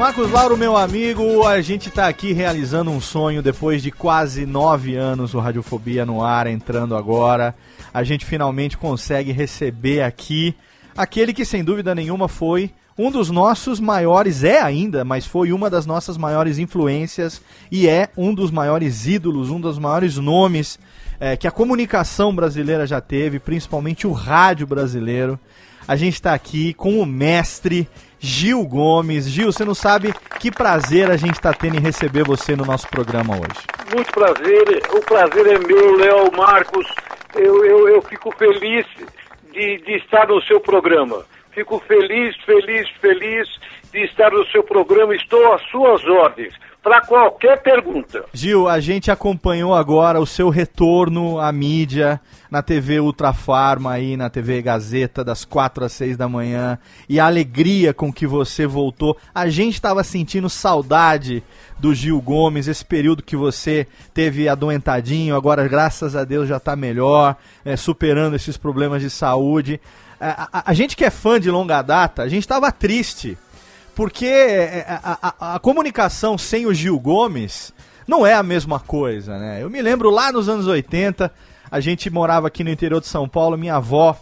[0.00, 4.96] Marcos Lauro, meu amigo, a gente tá aqui realizando um sonho depois de quase nove
[4.96, 7.54] anos o Radiofobia no ar, entrando agora.
[7.92, 10.56] A gente finalmente consegue receber aqui
[10.96, 15.68] aquele que sem dúvida nenhuma foi um dos nossos maiores, é ainda, mas foi uma
[15.68, 20.78] das nossas maiores influências e é um dos maiores ídolos, um dos maiores nomes
[21.20, 25.38] é, que a comunicação brasileira já teve, principalmente o rádio brasileiro.
[25.86, 27.86] A gente está aqui com o mestre
[28.20, 29.24] Gil Gomes.
[29.28, 32.86] Gil, você não sabe que prazer a gente está tendo em receber você no nosso
[32.88, 33.60] programa hoje.
[33.94, 36.86] Muito prazer, o prazer é meu, Léo Marcos.
[37.34, 38.86] Eu, eu, eu fico feliz
[39.52, 41.24] de, de estar no seu programa.
[41.52, 43.48] Fico feliz, feliz, feliz
[43.92, 45.14] de estar no seu programa.
[45.16, 48.24] Estou às suas ordens para qualquer pergunta.
[48.32, 54.28] Gil, a gente acompanhou agora o seu retorno à mídia na TV Ultrafarma aí, na
[54.28, 59.16] TV Gazeta, das 4 às 6 da manhã, e a alegria com que você voltou.
[59.34, 61.42] A gente estava sentindo saudade
[61.78, 66.74] do Gil Gomes, esse período que você teve adoentadinho, agora graças a Deus já está
[66.74, 69.80] melhor, é, superando esses problemas de saúde.
[70.20, 73.38] A, a, a gente que é fã de longa data, a gente estava triste
[73.94, 77.72] porque é, a, a, a, comunicação sem o Gil Gomes
[78.06, 79.62] não é a mesma coisa, né?
[79.62, 81.32] Eu me lembro lá nos anos 80,
[81.70, 84.16] a gente morava aqui no interior de São Paulo, minha avó,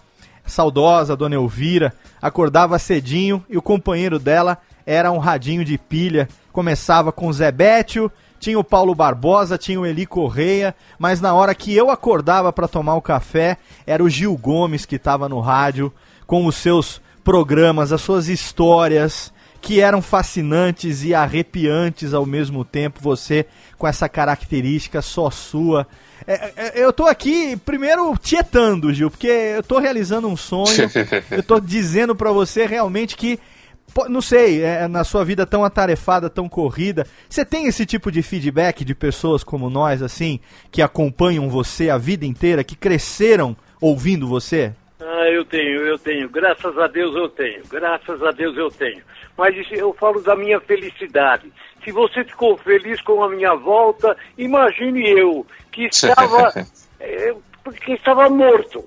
[0.44, 6.28] saudosa, dona Elvira, acordava cedinho e o companheiro dela era um radinho de pilha.
[6.52, 11.54] Começava com Zé Bétio, tinha o Paulo Barbosa, tinha o Eli Correia, mas na hora
[11.54, 15.92] que eu acordava para tomar o café, era o Gil Gomes que estava no rádio
[16.26, 23.01] com os seus programas, as suas histórias, que eram fascinantes e arrepiantes ao mesmo tempo,
[23.03, 25.87] você com essa característica só sua.
[26.27, 30.90] É, é, eu tô aqui, primeiro, tietando, Gil, porque eu tô realizando um sonho,
[31.31, 33.38] eu tô dizendo para você realmente que,
[34.09, 38.23] não sei, é, na sua vida tão atarefada, tão corrida, você tem esse tipo de
[38.23, 40.40] feedback de pessoas como nós, assim,
[40.71, 44.73] que acompanham você a vida inteira, que cresceram ouvindo você?
[45.00, 46.28] Ah, eu tenho, eu tenho.
[46.28, 47.62] Graças a Deus eu tenho.
[47.68, 49.02] Graças a Deus eu tenho
[49.38, 51.50] mas eu falo da minha felicidade.
[51.84, 56.52] Se você ficou feliz com a minha volta, imagine eu, que estava,
[56.98, 57.32] é,
[57.84, 58.84] que estava morto.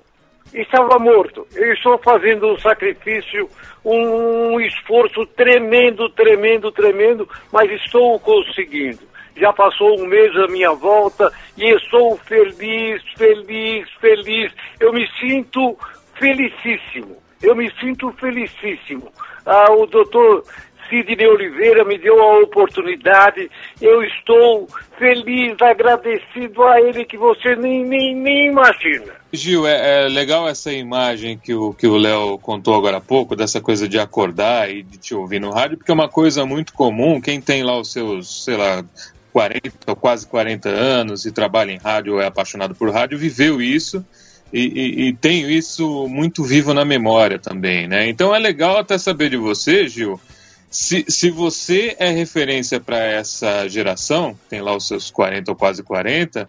[0.52, 1.46] Estava morto.
[1.54, 3.48] Eu estou fazendo um sacrifício,
[3.82, 9.10] um esforço tremendo, tremendo, tremendo, mas estou conseguindo.
[9.34, 14.52] Já passou um mês a minha volta e estou feliz, feliz, feliz.
[14.78, 15.78] Eu me sinto
[16.22, 17.16] felicíssimo.
[17.42, 19.10] Eu me sinto felicíssimo
[19.44, 20.44] ah, o doutor
[20.88, 23.50] Sidney Oliveira me deu a oportunidade.
[23.80, 29.14] Eu estou feliz, agradecido a ele que você nem, nem, nem imagina.
[29.32, 33.34] Gil, é, é, legal essa imagem que o que o Léo contou agora há pouco,
[33.34, 36.72] dessa coisa de acordar e de te ouvir no rádio, porque é uma coisa muito
[36.72, 37.20] comum.
[37.20, 38.84] Quem tem lá os seus, sei lá,
[39.32, 44.04] 40 ou quase 40 anos e trabalha em rádio é apaixonado por rádio, viveu isso
[44.52, 48.08] e, e, e, tenho isso muito vivo na memória também, né?
[48.08, 50.20] Então é legal até saber de você, Gil,
[50.70, 55.82] se, se você é referência para essa geração, tem lá os seus 40 ou quase
[55.82, 56.48] 40,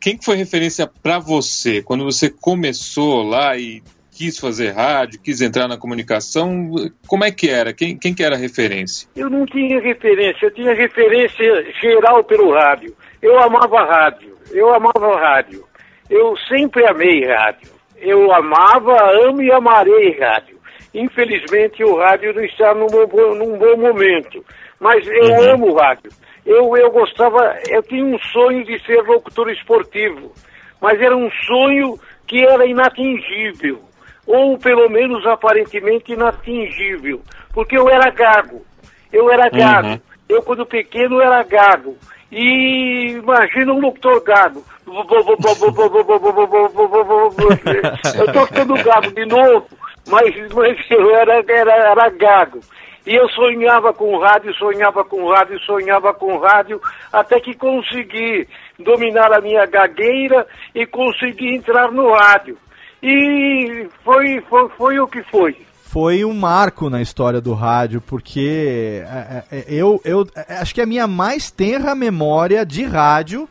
[0.00, 5.40] quem que foi referência para você quando você começou lá e quis fazer rádio, quis
[5.40, 6.70] entrar na comunicação,
[7.06, 7.72] como é que era?
[7.72, 9.08] Quem, quem que era a referência?
[9.16, 12.94] Eu não tinha referência, eu tinha referência geral pelo rádio.
[13.22, 15.64] Eu amava rádio, eu amava rádio.
[16.10, 17.70] Eu sempre amei rádio.
[17.96, 18.96] Eu amava,
[19.26, 20.58] amo e amarei rádio.
[20.92, 24.44] Infelizmente o rádio não está num bom, num bom momento.
[24.80, 25.50] Mas eu uhum.
[25.52, 26.10] amo rádio.
[26.44, 30.32] Eu, eu gostava, eu tinha um sonho de ser locutor esportivo.
[30.80, 33.80] Mas era um sonho que era inatingível.
[34.26, 37.20] Ou pelo menos aparentemente inatingível.
[37.52, 38.64] Porque eu era gago.
[39.12, 39.88] Eu era gago.
[39.88, 40.00] Uhum.
[40.28, 41.96] Eu, quando pequeno, era gago.
[42.30, 44.64] E imagina um locutor gago.
[48.18, 49.66] Eu tô ficando gago de novo,
[50.08, 52.60] mas, mas eu era, era, era gago.
[53.06, 56.80] E eu sonhava com rádio, sonhava com rádio, sonhava com rádio,
[57.12, 58.46] até que consegui
[58.78, 62.56] dominar a minha gagueira e consegui entrar no rádio.
[63.02, 65.56] E foi, foi, foi o que foi
[65.90, 70.80] foi um marco na história do rádio, porque é, é, é, eu, eu acho que
[70.80, 73.48] a minha mais tenra memória de rádio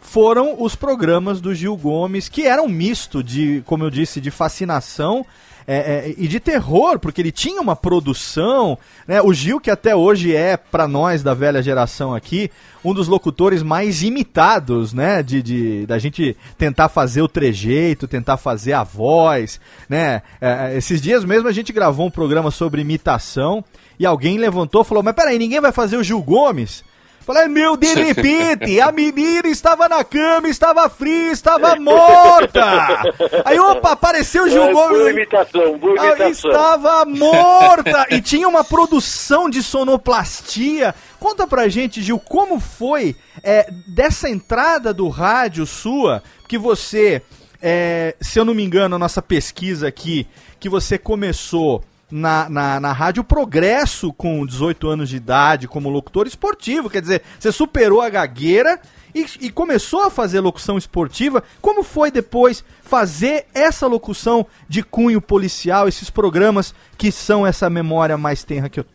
[0.00, 4.30] foram os programas do Gil Gomes, que eram um misto de, como eu disse, de
[4.30, 5.26] fascinação
[5.66, 8.78] é, é, e de terror, porque ele tinha uma produção.
[9.06, 9.20] Né?
[9.20, 12.50] O Gil, que até hoje é, para nós da velha geração aqui,
[12.84, 15.22] um dos locutores mais imitados, né?
[15.22, 20.22] De, de da gente tentar fazer o trejeito, tentar fazer a voz, né?
[20.40, 23.64] É, esses dias mesmo a gente gravou um programa sobre imitação
[23.98, 26.84] e alguém levantou e falou: Mas peraí, ninguém vai fazer o Gil Gomes?
[27.26, 33.02] Falei, meu, de repente, a menina estava na cama, estava fria, estava morta.
[33.44, 34.98] Aí, opa, apareceu o Gil Gomes.
[34.98, 36.50] Boa imitação, boa imitação.
[36.52, 38.06] Estava morta.
[38.10, 40.94] E tinha uma produção de sonoplastia.
[41.18, 47.20] Conta pra gente, Gil, como foi é, dessa entrada do rádio sua, que você
[47.60, 50.28] é, se eu não me engano, a nossa pesquisa aqui,
[50.60, 56.26] que você começou na, na, na Rádio Progresso com 18 anos de idade como locutor
[56.26, 58.80] esportivo, quer dizer, você superou a gagueira
[59.14, 61.42] e, e começou a fazer locução esportiva.
[61.60, 68.16] Como foi depois fazer essa locução de cunho policial, esses programas que são essa memória
[68.16, 68.86] mais tenra que eu,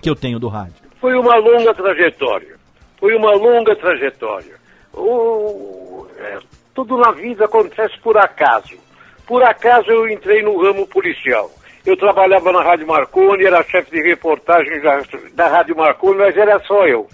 [0.00, 0.76] que eu tenho do rádio?
[1.00, 2.56] Foi uma longa trajetória.
[2.98, 4.54] Foi uma longa trajetória.
[4.92, 6.38] O, é,
[6.72, 8.78] tudo na vida acontece por acaso.
[9.26, 11.50] Por acaso eu entrei no ramo policial.
[11.86, 15.02] Eu trabalhava na Rádio Marconi, era chefe de reportagem da,
[15.34, 17.06] da Rádio Marconi, mas era só eu.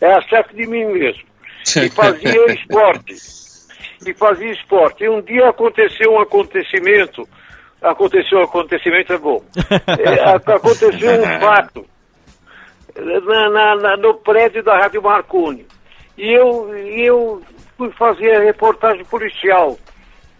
[0.00, 1.22] Era chefe de mim mesmo.
[1.76, 3.14] E fazia esporte.
[4.06, 5.04] E fazia esporte.
[5.04, 7.26] E um dia aconteceu um acontecimento.
[7.80, 9.42] Aconteceu um acontecimento, é bom.
[9.98, 11.86] É, aconteceu um fato
[12.96, 15.66] na, na, na, no prédio da Rádio Marconi.
[16.16, 17.42] E eu, eu
[17.76, 19.78] fui fazer a reportagem policial.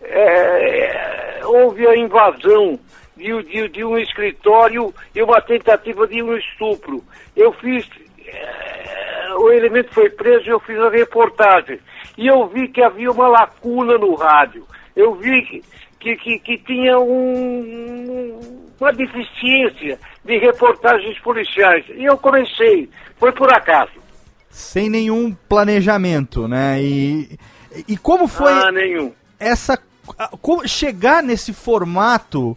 [0.03, 2.79] É, houve a invasão
[3.19, 7.03] de, de, de, um escritório e uma tentativa de um estupro.
[7.37, 7.87] Eu fiz.
[8.25, 11.79] É, o elemento foi preso e eu fiz a reportagem.
[12.17, 14.65] E eu vi que havia uma lacuna no rádio.
[14.97, 15.63] Eu vi que,
[16.01, 18.41] que, que, que tinha um,
[18.81, 21.85] uma deficiência de reportagens policiais.
[21.95, 22.89] E eu comecei.
[23.19, 23.93] Foi por acaso.
[24.51, 26.83] Sem nenhum planejamento, né?
[26.83, 27.39] E,
[27.87, 28.53] e como foi.
[28.53, 29.13] Ah, nenhum.
[29.39, 29.79] Essa.
[30.41, 32.57] Como chegar nesse formato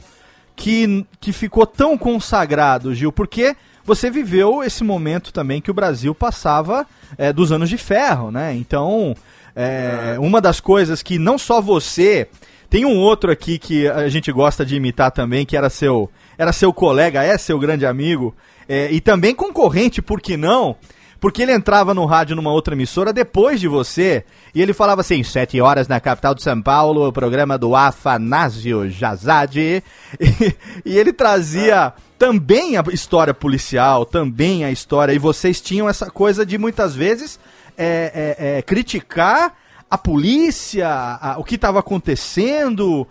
[0.56, 3.12] que, que ficou tão consagrado, Gil?
[3.12, 6.86] Porque você viveu esse momento também que o Brasil passava
[7.18, 8.54] é, dos anos de ferro, né?
[8.56, 9.16] Então,
[9.56, 12.28] é, uma das coisas que não só você.
[12.70, 16.54] Tem um outro aqui que a gente gosta de imitar também, que era seu, era
[16.54, 18.34] seu colega, é seu grande amigo,
[18.66, 20.78] é, e também concorrente, por que não?
[21.22, 25.22] Porque ele entrava no rádio numa outra emissora depois de você, e ele falava assim,
[25.22, 29.84] sete horas na capital de São Paulo, o programa do Afanásio Jazade,
[30.20, 36.10] e, e ele trazia também a história policial, também a história, e vocês tinham essa
[36.10, 37.40] coisa de muitas vezes
[37.78, 39.56] é, é, é, criticar
[39.90, 43.08] a polícia, a, o que estava acontecendo.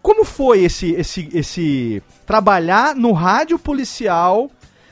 [0.00, 4.50] Como foi esse, esse, esse trabalhar no rádio policial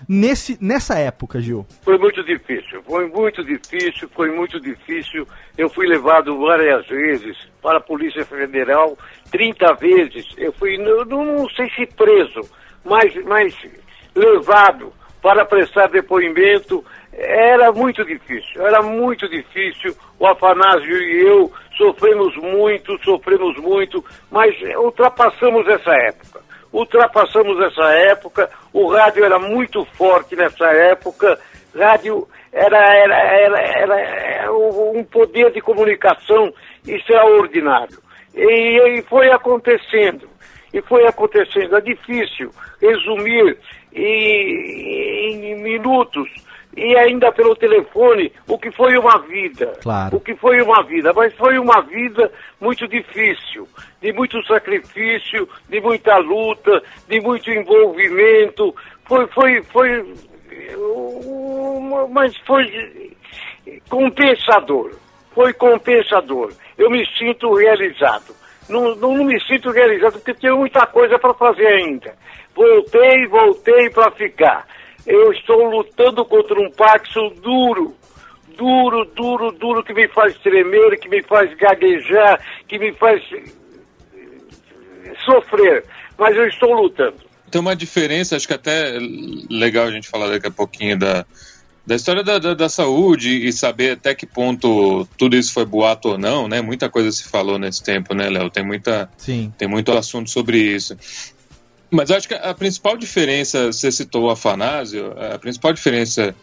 [0.09, 1.67] nesse, nessa época, Gil?
[1.83, 5.27] Foi muito difícil, foi muito difícil, foi muito difícil.
[5.57, 8.97] Eu fui levado várias vezes para a Polícia Federal,
[9.31, 10.27] 30 vezes.
[10.37, 12.41] Eu fui, não, não sei se preso,
[12.85, 13.55] mas, mas
[14.15, 16.85] levado para prestar depoimento.
[17.15, 19.95] Era muito difícil, era muito difícil.
[20.19, 26.41] O Afanásio e eu sofremos muito, sofremos muito, mas ultrapassamos essa época.
[26.73, 31.39] Ultrapassamos essa época, o rádio era muito forte nessa época,
[31.77, 36.53] rádio era, era, era, era, era um poder de comunicação
[36.87, 37.99] extraordinário.
[38.35, 40.29] E, e foi acontecendo,
[40.73, 41.77] e foi acontecendo.
[41.77, 42.51] É difícil
[42.81, 43.59] resumir
[43.93, 46.29] em, em minutos
[46.77, 49.73] e ainda pelo telefone o que foi uma vida.
[49.83, 50.17] Claro.
[50.17, 53.69] O que foi uma vida, mas foi uma vida muito difícil,
[54.01, 58.75] de muito sacrifício, de muita luta, de muito envolvimento.
[59.05, 60.15] Foi, foi, foi,
[62.11, 63.15] mas foi
[63.89, 64.93] compensador.
[65.35, 66.53] Foi compensador.
[66.77, 68.35] Eu me sinto realizado.
[68.69, 72.15] Não, não, não me sinto realizado porque tenho muita coisa para fazer ainda.
[72.55, 74.67] Voltei, voltei para ficar
[75.07, 77.95] eu estou lutando contra um paxo duro,
[78.57, 83.23] duro, duro, duro, que me faz tremer, que me faz gaguejar, que me faz
[85.25, 85.85] sofrer.
[86.19, 87.17] Mas eu estou lutando.
[87.51, 88.99] Tem uma diferença, acho que até é
[89.51, 91.27] legal a gente falar daqui a pouquinho da,
[91.85, 96.11] da história da, da, da, saúde e saber até que ponto tudo isso foi boato
[96.11, 96.63] ou não, né?
[96.63, 98.49] Muita coisa se falou nesse tempo, né, Léo?
[98.49, 99.53] Tem muita, Sim.
[99.59, 100.97] tem muito assunto sobre isso.
[101.93, 106.35] Mas acho que a principal diferença, você citou o Afanásio, a principal diferença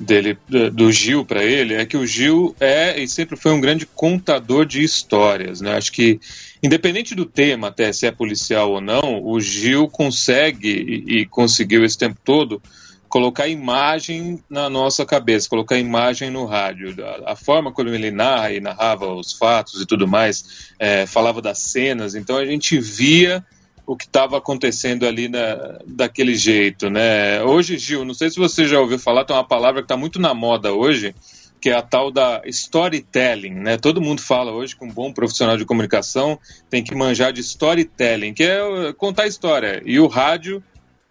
[0.00, 0.38] dele,
[0.72, 4.64] do Gil para ele, é que o Gil é e sempre foi um grande contador
[4.64, 5.76] de histórias, né?
[5.76, 6.18] Acho que
[6.62, 11.84] independente do tema, até se é policial ou não, o Gil consegue e, e conseguiu
[11.84, 12.62] esse tempo todo
[13.06, 16.96] colocar imagem na nossa cabeça, colocar imagem no rádio.
[17.04, 21.42] A, a forma como ele narra e narrava os fatos e tudo mais, é, falava
[21.42, 23.44] das cenas, então a gente via
[23.86, 27.42] o que estava acontecendo ali na, daquele jeito, né?
[27.42, 30.20] Hoje, Gil, não sei se você já ouviu falar, tem uma palavra que está muito
[30.20, 31.14] na moda hoje,
[31.60, 33.76] que é a tal da storytelling, né?
[33.76, 36.38] Todo mundo fala hoje que um bom profissional de comunicação
[36.70, 39.82] tem que manjar de storytelling, que é contar história.
[39.84, 40.62] E o rádio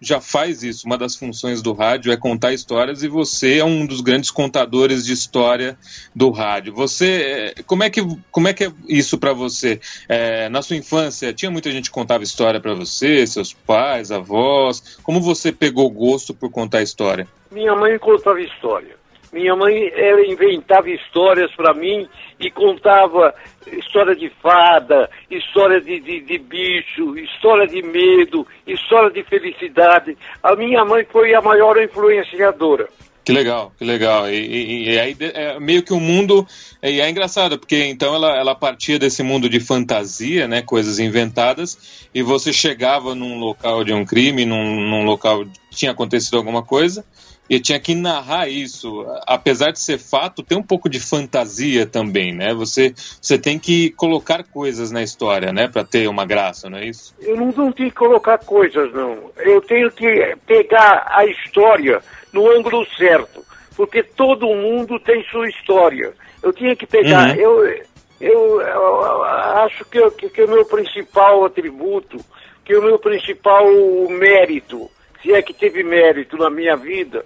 [0.07, 0.85] já faz isso.
[0.85, 5.05] Uma das funções do rádio é contar histórias e você é um dos grandes contadores
[5.05, 5.77] de história
[6.15, 6.73] do rádio.
[6.73, 8.01] Você, é, como é que,
[8.31, 9.79] como é, que é isso para você?
[10.07, 14.99] É, na sua infância, tinha muita gente que contava história para você, seus pais, avós.
[15.03, 17.27] Como você pegou gosto por contar história?
[17.51, 19.02] Minha mãe contava história.
[19.33, 22.07] Minha mãe ela inventava histórias para mim
[22.39, 23.33] e contava
[23.65, 30.15] história de fada, história de, de, de, bicho, história de medo, história de felicidade.
[30.43, 32.87] A minha mãe foi a maior influenciadora.
[33.25, 34.29] Que legal, que legal.
[34.29, 36.45] E, e, e aí é meio que um mundo.
[36.83, 40.61] E é engraçado, porque então ela, ela partia desse mundo de fantasia, né?
[40.61, 45.91] Coisas inventadas, e você chegava num local de um crime, num, num local que tinha
[45.91, 47.05] acontecido alguma coisa,
[47.49, 49.05] e tinha que narrar isso.
[49.27, 52.53] Apesar de ser fato, tem um pouco de fantasia também, né?
[52.53, 55.67] Você, você tem que colocar coisas na história, né?
[55.67, 57.13] Para ter uma graça, não é isso?
[57.19, 59.31] Eu não, não tenho que colocar coisas, não.
[59.37, 63.43] Eu tenho que pegar a história no ângulo certo,
[63.75, 66.13] porque todo mundo tem sua história.
[66.41, 67.29] Eu tinha que pegar.
[67.29, 67.35] Uhum.
[67.35, 67.67] Eu,
[68.21, 72.17] eu, eu, acho que, que, que o meu principal atributo,
[72.63, 73.65] que o meu principal
[74.09, 74.89] mérito,
[75.21, 77.25] se é que teve mérito na minha vida,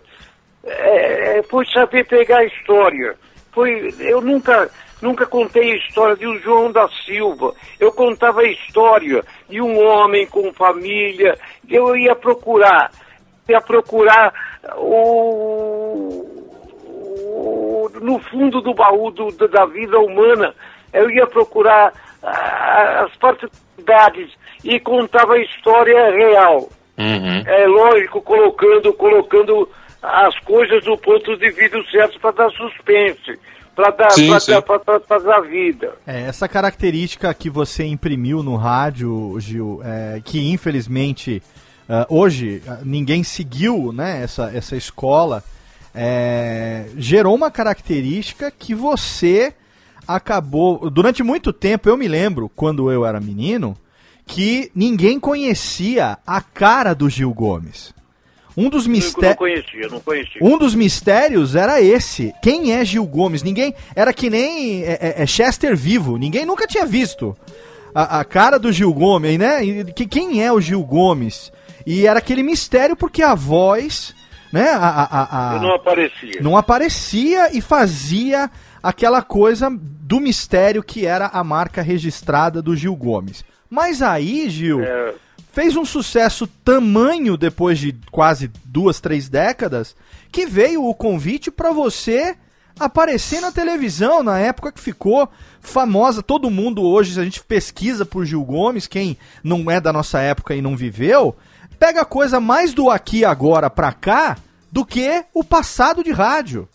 [0.67, 3.15] é, é, foi saber pegar a história.
[3.51, 4.69] Foi, eu nunca,
[5.01, 7.53] nunca contei a história de um João da Silva.
[7.79, 11.37] Eu contava a história de um homem com família.
[11.67, 12.91] Eu ia procurar,
[13.47, 14.33] ia procurar
[14.77, 16.25] o,
[16.85, 20.53] o no fundo do baú do, da vida humana.
[20.93, 21.93] Eu ia procurar
[22.23, 24.31] as particularidades
[24.63, 26.69] e contava a história real.
[26.97, 27.43] Uhum.
[27.45, 29.69] É lógico, colocando, colocando
[30.01, 33.39] as coisas do ponto de vista certo para dar suspense,
[33.75, 34.51] para dar, sim, pra, sim.
[34.51, 35.93] Dar, pra, pra, pra dar vida.
[36.05, 41.41] É, essa característica que você imprimiu no rádio, Gil, é, que infelizmente
[41.87, 45.43] uh, hoje uh, ninguém seguiu né, essa, essa escola,
[45.93, 49.53] é, gerou uma característica que você
[50.07, 50.89] acabou.
[50.89, 53.75] Durante muito tempo, eu me lembro, quando eu era menino,
[54.25, 57.96] que ninguém conhecia a cara do Gil Gomes.
[58.57, 59.29] Um dos mistérios.
[59.29, 60.41] Não conhecia, não conhecia.
[60.43, 62.33] Um dos mistérios era esse.
[62.41, 63.43] Quem é Gil Gomes?
[63.43, 63.75] Ninguém.
[63.95, 66.17] Era que nem é, é, é Chester vivo.
[66.17, 67.37] Ninguém nunca tinha visto
[67.93, 69.59] a, a, cara do Gil Gomes, né?
[69.95, 71.51] Que, quem é o Gil Gomes?
[71.85, 74.15] E era aquele mistério porque a voz,
[74.51, 74.71] né?
[74.71, 76.41] A, a, a, não aparecia.
[76.41, 78.49] Não aparecia e fazia
[78.81, 83.45] aquela coisa do mistério que era a marca registrada do Gil Gomes.
[83.69, 84.81] Mas aí, Gil.
[84.81, 85.13] É
[85.57, 89.95] fez um sucesso tamanho depois de quase duas, três décadas,
[90.31, 92.37] que veio o convite para você
[92.79, 95.27] aparecer na televisão na época que ficou
[95.59, 96.21] famosa.
[96.21, 100.53] Todo mundo hoje, a gente pesquisa por Gil Gomes, quem não é da nossa época
[100.53, 101.35] e não viveu,
[101.79, 104.37] pega coisa mais do aqui agora pra cá
[104.71, 106.69] do que o passado de rádio,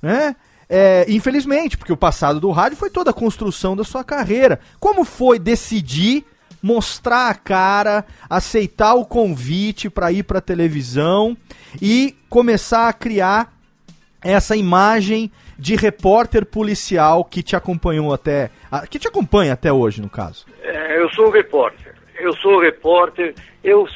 [0.00, 0.34] né?
[0.66, 4.60] É, infelizmente, porque o passado do rádio foi toda a construção da sua carreira.
[4.80, 6.24] Como foi decidir
[6.64, 11.36] mostrar a cara, aceitar o convite para ir para televisão
[11.80, 13.52] e começar a criar
[14.22, 18.50] essa imagem de repórter policial que te acompanhou até,
[18.88, 20.46] que te acompanha até hoje, no caso.
[20.62, 21.94] É, eu sou repórter.
[22.18, 23.34] Eu sou repórter.
[23.62, 23.86] Eu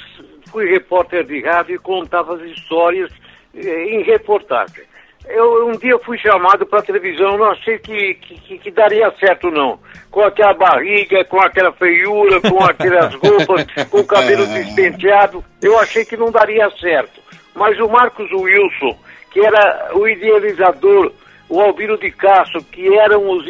[0.51, 3.11] fui repórter de rádio e contava as histórias
[3.55, 4.85] em reportagem.
[5.29, 9.79] Eu um dia fui chamado para televisão, não achei que, que, que, daria certo não.
[10.11, 16.05] Com aquela barriga, com aquela feiura, com aquelas roupas, com o cabelo despenteado, eu achei
[16.05, 17.21] que não daria certo.
[17.55, 18.99] Mas o Marcos Wilson,
[19.31, 21.13] que era o idealizador,
[21.49, 23.45] o Albino de Castro, que eram os,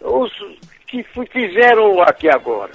[0.00, 0.32] os
[0.86, 2.70] que fizeram aqui agora,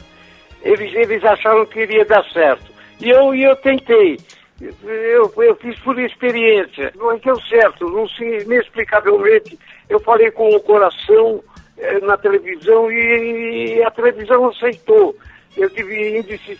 [0.61, 2.69] eles, eles acharam que iria dar certo.
[2.99, 4.17] E eu, e eu tentei.
[4.61, 6.91] Eu, eu fiz por experiência.
[6.95, 9.57] Não deu certo, não se, inexplicavelmente.
[9.89, 11.41] Eu falei com o coração
[11.77, 15.15] eh, na televisão e, e, a televisão aceitou.
[15.55, 16.59] Eu tive índices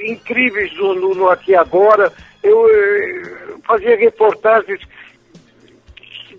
[0.00, 2.12] incríveis no, no, no Aqui Agora.
[2.44, 3.22] Eu eh,
[3.66, 4.80] fazia reportagens,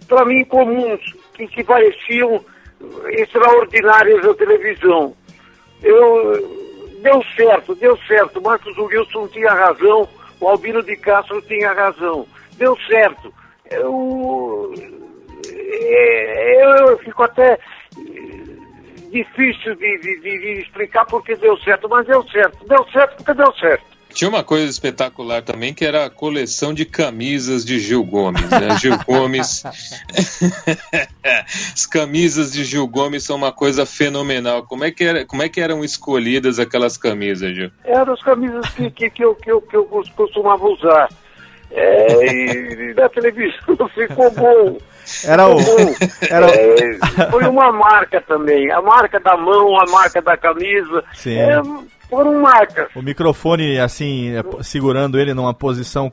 [0.08, 1.02] para mim, comuns,
[1.34, 2.44] que, que pareciam
[3.10, 5.14] extraordinárias na televisão.
[5.84, 6.60] Eu,
[7.02, 8.42] deu certo, deu certo.
[8.42, 10.08] Marcos Wilson tinha razão
[10.40, 12.26] o Albino de Castro tinha razão.
[12.54, 13.34] Deu certo.
[13.70, 14.74] Eu,
[15.46, 17.58] eu, eu fico até
[19.12, 22.68] difícil de, de, de, explicar porque deu certo, mas deu certo.
[22.68, 23.89] Deu certo porque deu certo.
[24.14, 28.78] Tinha uma coisa espetacular também, que era a coleção de camisas de Gil Gomes, né?
[28.80, 29.64] Gil Gomes.
[31.74, 34.64] As camisas de Gil Gomes são uma coisa fenomenal.
[34.64, 37.72] Como é que, era, como é que eram escolhidas aquelas camisas, Gil?
[37.84, 39.86] Eram as camisas que, que, que, eu, que, eu, que eu
[40.16, 41.10] costumava usar.
[41.72, 44.78] É, e na televisão ficou bom.
[45.24, 45.57] Era o.
[46.30, 46.49] Era o...
[46.49, 48.72] É, foi uma marca também.
[48.72, 51.03] A marca da mão, a marca da camisa.
[51.14, 51.38] Sim.
[51.38, 51.62] É,
[52.10, 52.88] foram marcas.
[52.95, 56.12] O microfone, assim, é, segurando ele numa posição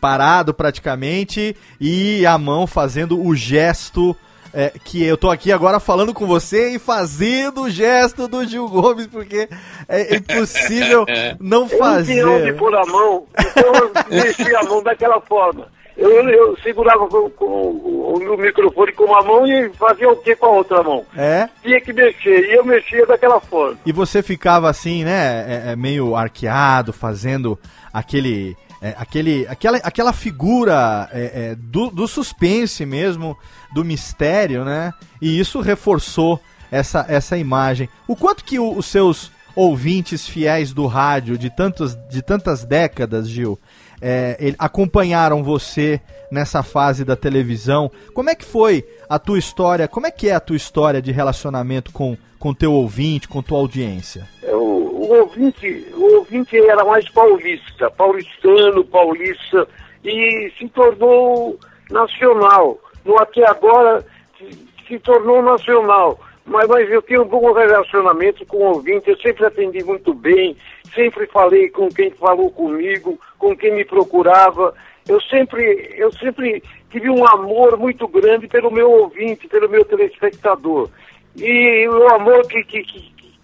[0.00, 4.16] parado praticamente e a mão fazendo o gesto.
[4.54, 8.68] é, que eu tô aqui agora falando com você e fazendo o gesto do Gil
[8.68, 9.48] Gomes, porque
[9.88, 11.06] é impossível
[11.40, 12.56] não Eu não tinha onde fazer.
[12.58, 15.68] pôr a mão, então eu mexia a mão daquela forma.
[16.02, 20.34] Eu, eu segurava com, com o, o microfone com uma mão e fazia o que
[20.34, 21.04] com a outra mão?
[21.16, 21.48] É?
[21.62, 23.78] Tinha que mexer, e eu mexia daquela forma.
[23.86, 27.58] E você ficava assim, né, é, é, meio arqueado, fazendo
[27.92, 33.36] aquele, é, aquele, aquela, aquela figura é, é, do, do suspense mesmo,
[33.74, 34.92] do mistério, né?
[35.20, 36.40] E isso reforçou
[36.70, 37.88] essa, essa imagem.
[38.08, 43.28] O quanto que o- os seus ouvintes fiéis do rádio de, tantos, de tantas décadas,
[43.28, 43.58] Gil,
[44.02, 46.00] é, acompanharam você
[46.30, 47.90] nessa fase da televisão.
[48.12, 49.86] Como é que foi a tua história?
[49.86, 53.58] Como é que é a tua história de relacionamento com com teu ouvinte, com tua
[53.58, 54.28] audiência?
[54.42, 59.68] É, O, o ouvinte, o ouvinte era mais paulista, paulistano, paulista,
[60.04, 61.56] e se tornou
[61.88, 62.76] nacional.
[63.04, 64.04] No até agora
[64.36, 66.18] se, se tornou nacional.
[66.44, 70.56] Mas, mas eu tenho um bom relacionamento com o ouvinte, eu sempre atendi muito bem,
[70.94, 74.74] sempre falei com quem falou comigo, com quem me procurava.
[75.08, 80.88] Eu sempre, eu sempre tive um amor muito grande pelo meu ouvinte, pelo meu telespectador.
[81.36, 82.82] E o amor que, que,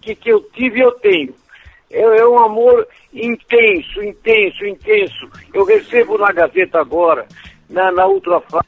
[0.01, 1.33] que, que, eu tive, eu tenho.
[1.91, 5.29] É, é um amor intenso, intenso, intenso.
[5.53, 7.27] Eu recebo na Gazeta agora,
[7.69, 8.63] na, na Ultrafa,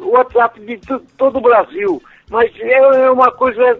[0.00, 2.02] o WhatsApp de to- todo o Brasil.
[2.28, 3.78] Mas é, é uma coisa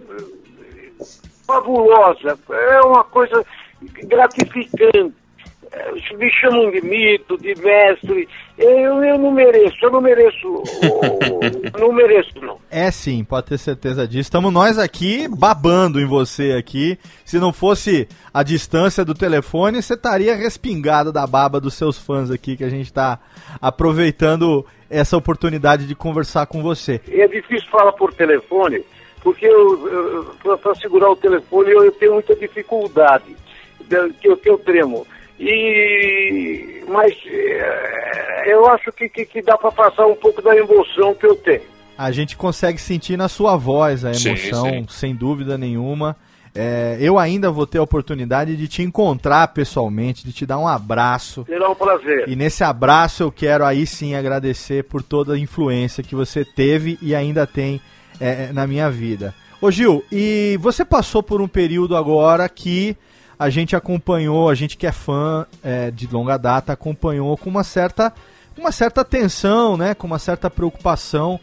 [1.46, 3.44] fabulosa, é uma coisa
[4.04, 5.14] gratificante.
[5.72, 8.28] É, Me chamam de mito, de mestre.
[8.56, 10.62] Eu, eu não mereço, eu não mereço.
[11.78, 12.58] não mereço, não.
[12.70, 14.22] É sim, pode ter certeza disso.
[14.22, 16.98] Estamos nós aqui babando em você aqui.
[17.24, 22.30] Se não fosse a distância do telefone, você estaria respingado da baba dos seus fãs
[22.30, 23.18] aqui, que a gente está
[23.60, 27.00] aproveitando essa oportunidade de conversar com você.
[27.08, 28.84] É difícil falar por telefone,
[29.22, 29.48] porque
[30.62, 33.36] para segurar o telefone eu, eu tenho muita dificuldade,
[33.88, 35.06] de- que eu, que eu tremo.
[35.38, 41.14] E, mas é, eu acho que, que, que dá para passar um pouco da emoção
[41.14, 41.62] que eu tenho.
[41.98, 44.86] A gente consegue sentir na sua voz a Sim, emoção, sim.
[44.88, 46.16] sem dúvida nenhuma.
[46.54, 50.66] É, eu ainda vou ter a oportunidade de te encontrar pessoalmente, de te dar um
[50.66, 51.44] abraço.
[51.46, 52.24] Será um prazer.
[52.28, 56.98] E nesse abraço eu quero aí sim agradecer por toda a influência que você teve
[57.02, 57.78] e ainda tem
[58.20, 59.34] é, na minha vida.
[59.60, 62.96] Ô Gil, e você passou por um período agora que
[63.38, 67.64] a gente acompanhou, a gente que é fã é, de longa data, acompanhou com uma
[67.64, 68.12] certa,
[68.56, 71.38] uma certa tensão, né, com uma certa preocupação.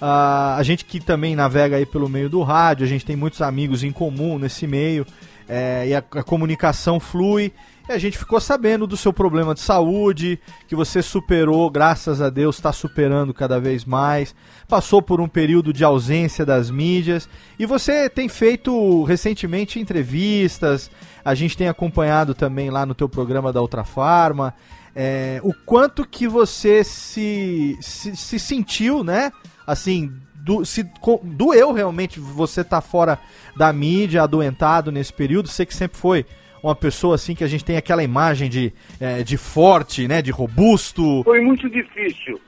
[0.00, 3.40] Ah, a gente que também navega aí pelo meio do rádio, a gente tem muitos
[3.40, 5.06] amigos em comum nesse meio,
[5.48, 7.52] é, e a, a comunicação flui.
[7.88, 12.28] E a gente ficou sabendo do seu problema de saúde, que você superou, graças a
[12.28, 14.34] Deus, está superando cada vez mais.
[14.66, 17.28] Passou por um período de ausência das mídias.
[17.56, 20.90] E você tem feito recentemente entrevistas.
[21.24, 24.52] A gente tem acompanhado também lá no teu programa da Ultra Farma.
[24.94, 29.30] é, o quanto que você se, se, se sentiu, né?
[29.64, 30.84] Assim, do, se
[31.22, 33.18] doeu realmente você estar fora
[33.56, 35.48] da mídia, adoentado nesse período.
[35.48, 36.26] Você que sempre foi
[36.62, 40.20] uma pessoa assim que a gente tem aquela imagem de, é, de forte, né?
[40.22, 41.22] De robusto.
[41.24, 42.40] Foi muito difícil.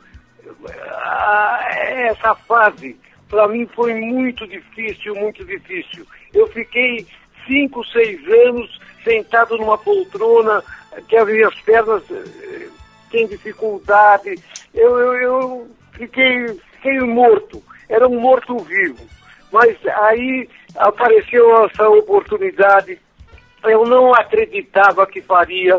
[0.69, 2.97] Ah, Essa fase,
[3.29, 6.07] para mim, foi muito difícil, muito difícil.
[6.33, 7.07] Eu fiquei
[7.47, 10.63] cinco, seis anos sentado numa poltrona,
[11.09, 12.69] que as minhas pernas eh,
[13.11, 14.37] têm dificuldade.
[14.75, 19.07] Eu, eu, eu fiquei, fiquei morto, era um morto-vivo.
[19.53, 22.99] Mas aí apareceu essa oportunidade,
[23.71, 25.79] eu não acreditava que faria.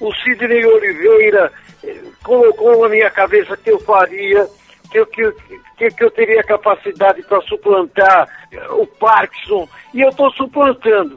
[0.00, 1.52] O Sidney Oliveira
[1.84, 4.46] eh, colocou na minha cabeça que eu faria,
[4.90, 5.32] que eu, que,
[5.76, 11.14] que, que eu teria capacidade para suplantar eh, o Parkinson, e eu estou suplantando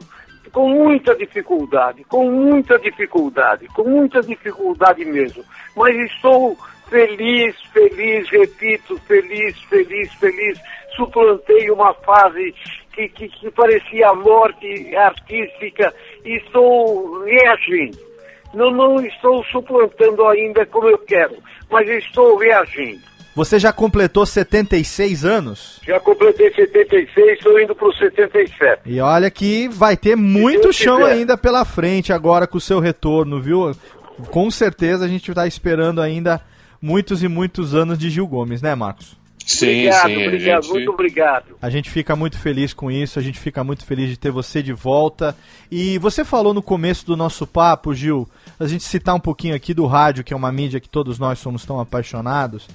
[0.52, 5.44] com muita dificuldade, com muita dificuldade, com muita dificuldade mesmo.
[5.76, 6.56] Mas estou
[6.88, 10.60] feliz, feliz, repito, feliz, feliz, feliz.
[10.94, 12.54] Suplantei uma fase
[12.94, 15.92] que, que, que parecia a morte artística
[16.24, 17.98] e estou reagindo.
[18.54, 21.36] Não, não estou suplantando ainda como eu quero,
[21.70, 23.02] mas estou reagindo.
[23.34, 25.80] Você já completou 76 anos?
[25.84, 28.82] Já completei 76, estou indo para os 77.
[28.86, 31.12] E olha que vai ter muito chão quiser.
[31.12, 33.72] ainda pela frente agora com o seu retorno, viu?
[34.30, 36.40] Com certeza a gente está esperando ainda
[36.80, 39.23] muitos e muitos anos de Gil Gomes, né, Marcos?
[39.46, 40.14] Sim, obrigado, sim.
[40.22, 41.44] a obrigado, gente- muito obrigado.
[41.60, 44.62] A gente fica muito feliz com isso, a gente fica muito feliz de ter você
[44.62, 45.36] de volta.
[45.70, 48.28] E você falou no começo do nosso papo, Gil,
[48.58, 51.38] a gente citar um pouquinho aqui do rádio, que é uma mídia que todos nós
[51.38, 52.66] somos tão apaixonados.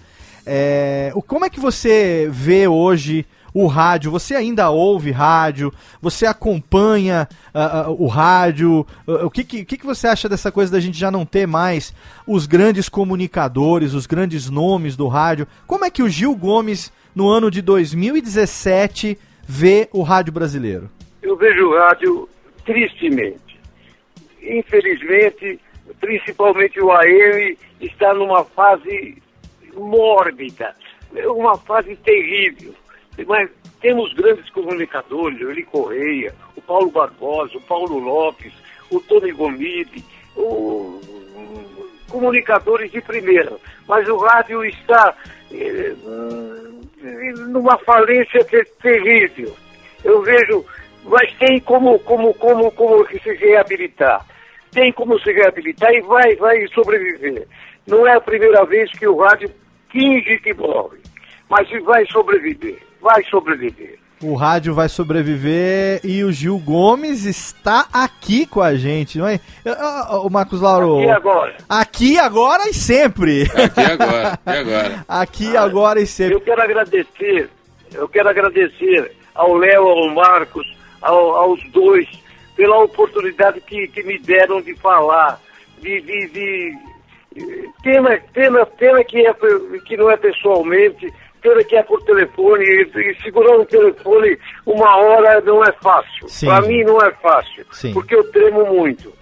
[0.45, 4.11] É, o- como é que você vê hoje o rádio?
[4.11, 5.73] Você ainda ouve rádio?
[6.01, 8.85] Você acompanha ah, ah, o rádio?
[9.07, 11.93] Ah, o que, que, que você acha dessa coisa da gente já não ter mais
[12.27, 15.47] os grandes comunicadores, os grandes nomes do rádio?
[15.65, 20.89] Como é que o Gil Gomes, no ano de 2017, vê o rádio brasileiro?
[21.21, 22.29] Eu vejo o rádio
[22.65, 23.59] tristemente.
[24.41, 25.59] Infelizmente,
[25.99, 29.21] principalmente o AM está numa fase
[29.75, 30.75] mórbida,
[31.27, 32.73] uma fase terrível.
[33.25, 33.49] Mas
[33.81, 38.53] temos grandes comunicadores, o Eli Correia, o Paulo Barbosa, o Paulo Lopes,
[38.91, 40.03] o Tony Gomide,
[40.35, 40.99] o,
[42.09, 43.55] comunicadores de primeira.
[43.87, 45.15] Mas o rádio está
[45.51, 46.81] eh, hum,
[47.49, 49.55] numa falência ter- terrível.
[50.03, 50.65] Eu vejo,
[51.05, 54.25] mas tem como, como, como, como se reabilitar.
[54.71, 57.47] Tem como se reabilitar e vai, vai sobreviver.
[57.87, 59.49] Não é a primeira vez que o rádio
[59.89, 60.99] finge que morre,
[61.49, 63.97] mas vai sobreviver, vai sobreviver.
[64.21, 69.39] O rádio vai sobreviver e o Gil Gomes está aqui com a gente, não é?
[70.23, 70.99] O Marcos Lauro.
[71.01, 71.55] E agora?
[71.69, 73.43] Aqui, agora e sempre.
[73.43, 75.05] Aqui agora, e agora?
[75.07, 76.35] Aqui, agora e sempre.
[76.35, 77.49] Eu quero agradecer,
[77.93, 80.67] eu quero agradecer ao Léo, ao Marcos,
[81.01, 82.05] ao- aos dois,
[82.57, 85.39] pela oportunidade que, que me deram de falar,
[85.81, 86.77] de, de, de-
[87.81, 89.33] pena, pena, pena que, é,
[89.85, 91.09] que não é pessoalmente,
[91.41, 96.27] pena que é por telefone, e, segurar um telefone uma hora não é fácil.
[96.45, 97.93] Para mim não é fácil, Sim.
[97.93, 99.13] porque eu tremo muito.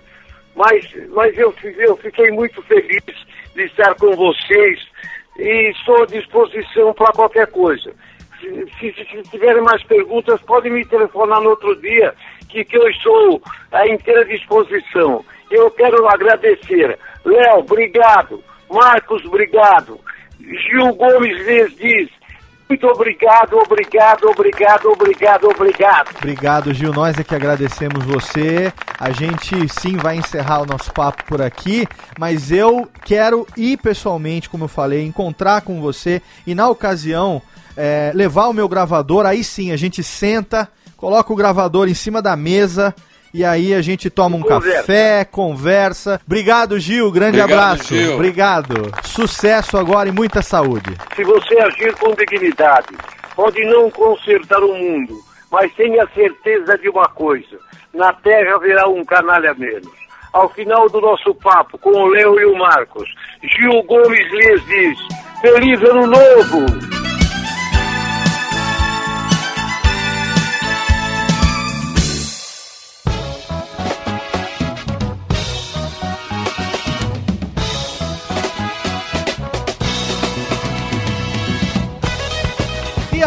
[0.56, 3.04] Mas, mas eu, eu fiquei muito feliz
[3.56, 4.80] de estar com vocês
[5.38, 7.94] e estou à disposição para qualquer coisa.
[8.40, 12.14] Se, se, se tiverem mais perguntas, podem me telefonar no outro dia,
[12.50, 13.42] que, que eu estou
[13.72, 15.24] à inteira disposição.
[15.52, 16.98] Eu quero agradecer.
[17.24, 18.44] Léo, obrigado.
[18.70, 20.00] Marcos, obrigado.
[20.40, 22.10] Gil Gomes lhes diz,
[22.70, 26.10] muito obrigado, obrigado, obrigado, obrigado, obrigado.
[26.18, 26.92] Obrigado, Gil.
[26.92, 28.74] Nós é que agradecemos você.
[29.00, 31.88] A gente sim vai encerrar o nosso papo por aqui,
[32.20, 37.42] mas eu quero ir pessoalmente, como eu falei, encontrar com você e na ocasião
[37.78, 39.26] é, levar o meu gravador.
[39.26, 40.68] Aí sim a gente senta,
[40.98, 42.94] coloca o gravador em cima da mesa.
[43.34, 44.78] E aí a gente toma um Conversa.
[44.78, 46.22] café, conversa.
[46.26, 47.12] Obrigado, Gil.
[47.12, 47.96] Grande Obrigado, abraço.
[47.96, 48.14] Gil.
[48.16, 48.92] Obrigado.
[49.04, 50.96] Sucesso agora e muita saúde.
[51.16, 52.96] Se você agir com dignidade,
[53.36, 55.14] pode não consertar o mundo,
[55.52, 57.58] mas tenha certeza de uma coisa:
[57.94, 59.88] na Terra haverá um canalha menos.
[60.34, 63.10] Ao final do nosso papo com o Léo e o Marcos,
[63.44, 65.00] Gil Gomes lhes diz:
[65.42, 66.97] Feliz Ano Novo!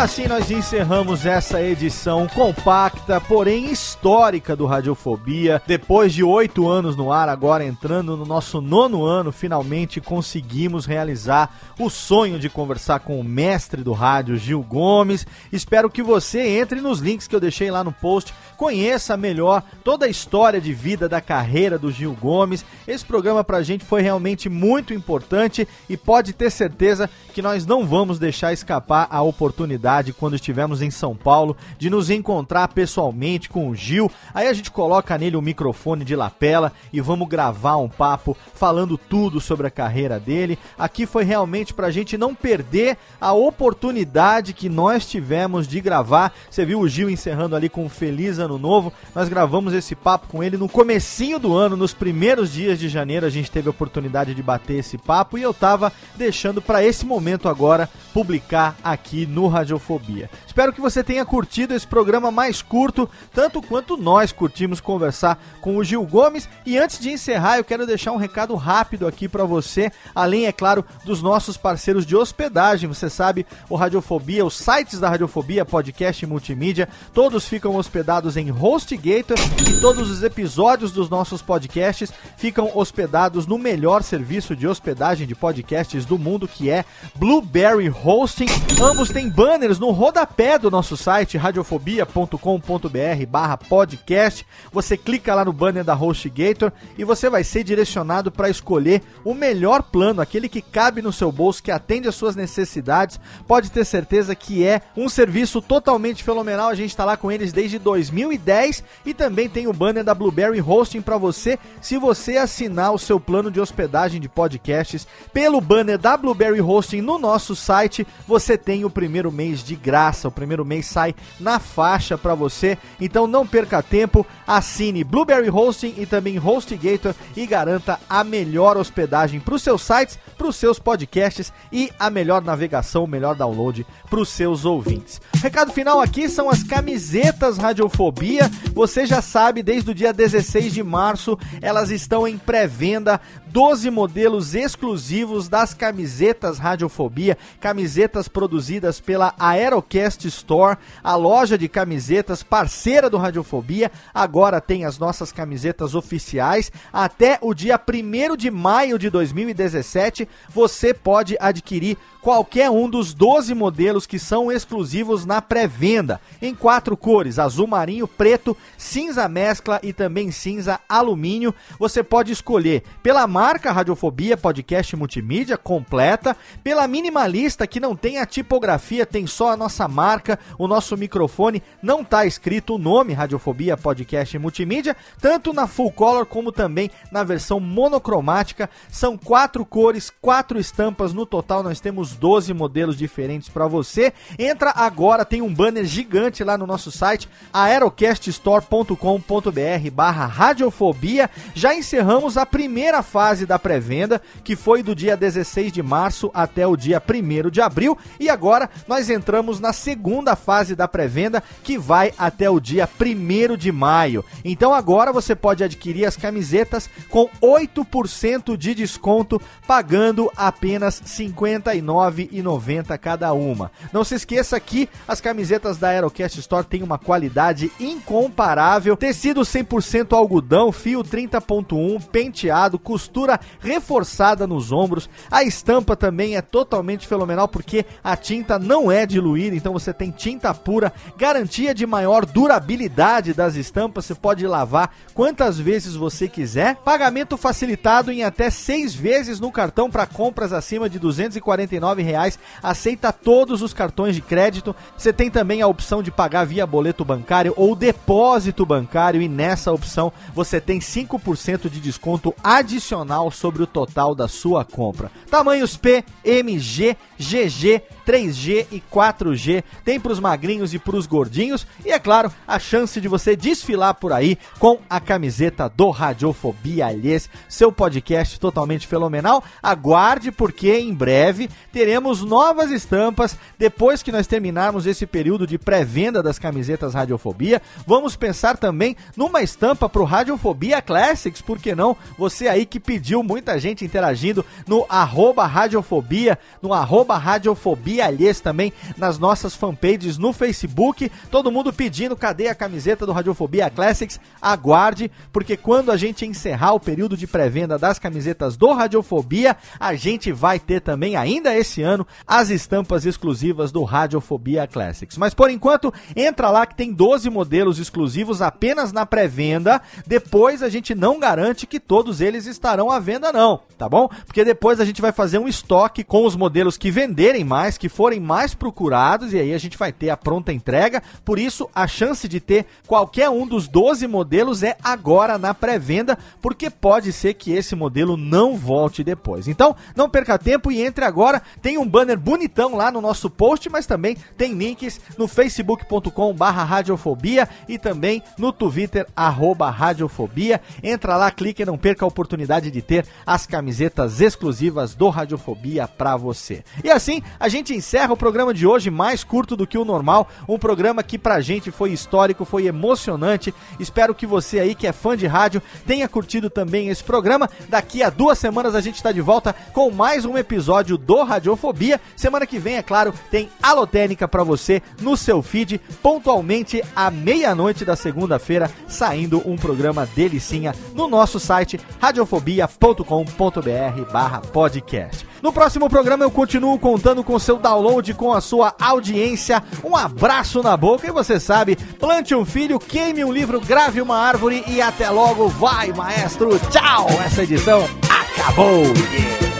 [0.01, 5.61] Assim nós encerramos essa edição compacta, porém histórica do Radiofobia.
[5.67, 11.55] Depois de oito anos no ar, agora entrando no nosso nono ano, finalmente conseguimos realizar
[11.79, 15.27] o sonho de conversar com o mestre do rádio, Gil Gomes.
[15.53, 20.05] Espero que você entre nos links que eu deixei lá no post, conheça melhor toda
[20.05, 22.63] a história de vida da carreira do Gil Gomes.
[22.87, 27.87] Esse programa pra gente foi realmente muito importante e pode ter certeza que nós não
[27.87, 33.71] vamos deixar escapar a oportunidade quando estivermos em São Paulo de nos encontrar pessoalmente com
[33.71, 34.13] o Gil.
[34.35, 38.99] Aí a gente coloca nele o microfone de lapela e vamos gravar um papo falando
[38.99, 40.59] tudo sobre a carreira dele.
[40.79, 46.35] Aqui foi realmente pra gente não perder a oportunidade que nós tivemos de gravar.
[46.51, 48.93] Você viu o Gil encerrando ali com um feliz ano novo.
[49.15, 53.27] Nós gravamos esse papo com ele no comecinho do ano, nos primeiros dias de janeiro,
[53.27, 57.05] a gente teve a oportunidade de bater esse papo e eu tava deixando pra esse
[57.05, 60.31] momento agora publicar aqui no Radiofobia.
[60.51, 65.77] Espero que você tenha curtido esse programa mais curto, tanto quanto nós curtimos conversar com
[65.77, 66.49] o Gil Gomes.
[66.67, 70.53] E antes de encerrar, eu quero deixar um recado rápido aqui para você, além, é
[70.53, 72.89] claro, dos nossos parceiros de hospedagem.
[72.89, 78.51] Você sabe, o Radiofobia, os sites da Radiofobia, podcast e multimídia, todos ficam hospedados em
[78.51, 79.39] HostGator
[79.69, 85.35] e todos os episódios dos nossos podcasts ficam hospedados no melhor serviço de hospedagem de
[85.37, 86.85] podcasts do mundo, que é
[87.15, 88.49] Blueberry Hosting.
[88.83, 94.47] Ambos têm banners no rodapé do nosso site, radiofobia.com.br barra podcast.
[94.73, 99.35] Você clica lá no banner da HostGator e você vai ser direcionado para escolher o
[99.35, 103.21] melhor plano, aquele que cabe no seu bolso, que atende às suas necessidades.
[103.47, 106.71] Pode ter certeza que é um serviço totalmente fenomenal.
[106.71, 110.63] A gente está lá com eles desde 2010 e também tem o banner da Blueberry
[110.63, 115.99] Hosting para você, se você assinar o seu plano de hospedagem de podcasts pelo banner
[115.99, 120.30] da Blueberry Hosting no nosso site, você tem o primeiro mês de graça.
[120.31, 122.79] O primeiro mês sai na faixa para você.
[123.01, 129.41] Então não perca tempo, assine Blueberry Hosting e também HostGator e garanta a melhor hospedagem
[129.41, 133.87] para os seus sites, para os seus podcasts e a melhor navegação, o melhor download
[134.09, 135.21] para os seus ouvintes.
[135.37, 138.51] Recado final aqui são as camisetas Radiofobia.
[138.73, 143.21] Você já sabe, desde o dia 16 de março, elas estão em pré-venda.
[143.47, 152.43] 12 modelos exclusivos das camisetas Radiofobia, camisetas produzidas pela Aerocast Store, a loja de camisetas
[152.43, 153.91] parceira do Radiofobia.
[154.13, 156.71] Agora tem as nossas camisetas oficiais.
[156.93, 163.55] Até o dia 1 de maio de 2017, você pode adquirir qualquer um dos 12
[163.55, 169.93] modelos que são exclusivos na pré-venda, em quatro cores: azul marinho, preto, cinza mescla e
[169.93, 171.55] também cinza alumínio.
[171.79, 178.27] Você pode escolher pela marca Radiofobia Podcast Multimídia completa, pela minimalista que não tem a
[178.27, 180.10] tipografia, tem só a nossa marca,
[180.59, 186.27] o nosso microfone, não está escrito o nome Radiofobia Podcast Multimídia, tanto na full color
[186.27, 188.69] como também na versão monocromática.
[188.91, 191.63] São quatro cores, quatro estampas no total.
[191.63, 194.13] Nós temos 12 modelos diferentes para você.
[194.39, 201.31] Entra agora, tem um banner gigante lá no nosso site, aerocaststore.com.br barra radiofobia.
[201.55, 206.67] Já encerramos a primeira fase da pré-venda, que foi do dia 16 de março até
[206.67, 207.97] o dia 1 de abril.
[208.19, 210.00] E agora nós entramos na segunda
[210.37, 214.25] fase da pré-venda, que vai até o dia 1 de maio.
[214.45, 222.99] Então agora você pode adquirir as camisetas com 8% de desconto, pagando apenas R$ 59,90
[222.99, 223.71] cada uma.
[223.93, 230.17] Não se esqueça que as camisetas da Aerocast Store têm uma qualidade incomparável, tecido 100%
[230.17, 235.09] algodão, fio 30.1, penteado, costura reforçada nos ombros.
[235.31, 240.11] A estampa também é totalmente fenomenal porque a tinta não é diluída, então você tem
[240.11, 246.77] tinta pura, garantia de maior durabilidade das estampas, você pode lavar quantas vezes você quiser.
[246.77, 252.39] Pagamento facilitado em até seis vezes no cartão para compras acima de 249 reais.
[252.63, 254.75] Aceita todos os cartões de crédito.
[254.97, 259.73] Você tem também a opção de pagar via boleto bancário ou depósito bancário e nessa
[259.73, 265.11] opção você tem 5% de desconto adicional sobre o total da sua compra.
[265.31, 269.63] Tamanhos P, MG, GG, 3G e 4G.
[269.85, 271.65] Tem para os magrinhos e para os gordinhos.
[271.87, 276.87] E é claro, a chance de você desfilar por aí com a camiseta do Radiofobia
[276.87, 279.45] Alhês, seu podcast totalmente fenomenal.
[279.63, 283.37] Aguarde, porque em breve teremos novas estampas.
[283.57, 289.41] Depois que nós terminarmos esse período de pré-venda das camisetas Radiofobia, vamos pensar também numa
[289.41, 291.97] estampa para o Radiofobia Classics, por que não?
[292.19, 298.73] Você aí que pediu muita gente interagindo no arroba Radiofobia, no arroba Radiofobia Alhês também,
[298.97, 301.11] nas nossas fanpages no Facebook.
[301.31, 304.21] Todo mundo pedindo cadê a camiseta do Radiofobia Classics.
[304.41, 309.95] Aguarde, porque quando a gente encerrar o período de pré-venda das camisetas do Radiofobia, a
[309.95, 315.19] gente vai ter também, ainda esse ano, as estampas exclusivas do Radiofobia Classics.
[315.19, 319.81] Mas por enquanto, entra lá que tem 12 modelos exclusivos apenas na pré-venda.
[320.07, 324.09] Depois a gente não garante que todos eles estarão à venda, não, tá bom?
[324.27, 327.89] Porque depois a gente vai fazer um estoque com os modelos que venderem mais, que
[327.91, 331.03] forem mais procurados, e aí a gente vai ter a pronta entrega.
[331.25, 336.19] Por isso, a chance de ter qualquer um dos 12 modelos é agora na pré-venda,
[336.41, 339.49] porque pode ser que esse modelo não volte depois.
[339.49, 341.43] Então, não perca tempo e entre agora.
[341.61, 346.65] Tem um banner bonitão lá no nosso post, mas também tem links no facebook.com barra
[346.65, 350.61] radiofobia e também no Twitter, arroba radiofobia.
[350.83, 355.89] Entra lá, clique e não perca a oportunidade de ter as camisetas exclusivas do Radiofobia
[355.89, 356.63] para você.
[356.83, 359.85] E assim, a gente gente encerra o programa de hoje mais curto do que o
[359.85, 363.55] normal, um programa que pra gente foi histórico, foi emocionante.
[363.79, 367.49] Espero que você aí que é fã de rádio tenha curtido também esse programa.
[367.69, 372.01] Daqui a duas semanas a gente tá de volta com mais um episódio do Radiofobia.
[372.17, 377.85] Semana que vem, é claro, tem Alotênica pra você no seu feed, pontualmente à meia-noite
[377.85, 385.30] da segunda-feira, saindo um programa delicinha no nosso site radiofobia.com.br barra podcast.
[385.43, 389.63] No próximo programa eu continuo contando com seu download, com a sua audiência.
[389.85, 394.17] Um abraço na boca e você sabe, plante um filho, queime um livro, grave uma
[394.17, 395.49] árvore e até logo.
[395.49, 396.59] Vai, maestro.
[396.71, 397.07] Tchau.
[397.25, 398.85] Essa edição acabou.
[399.13, 399.60] Yeah.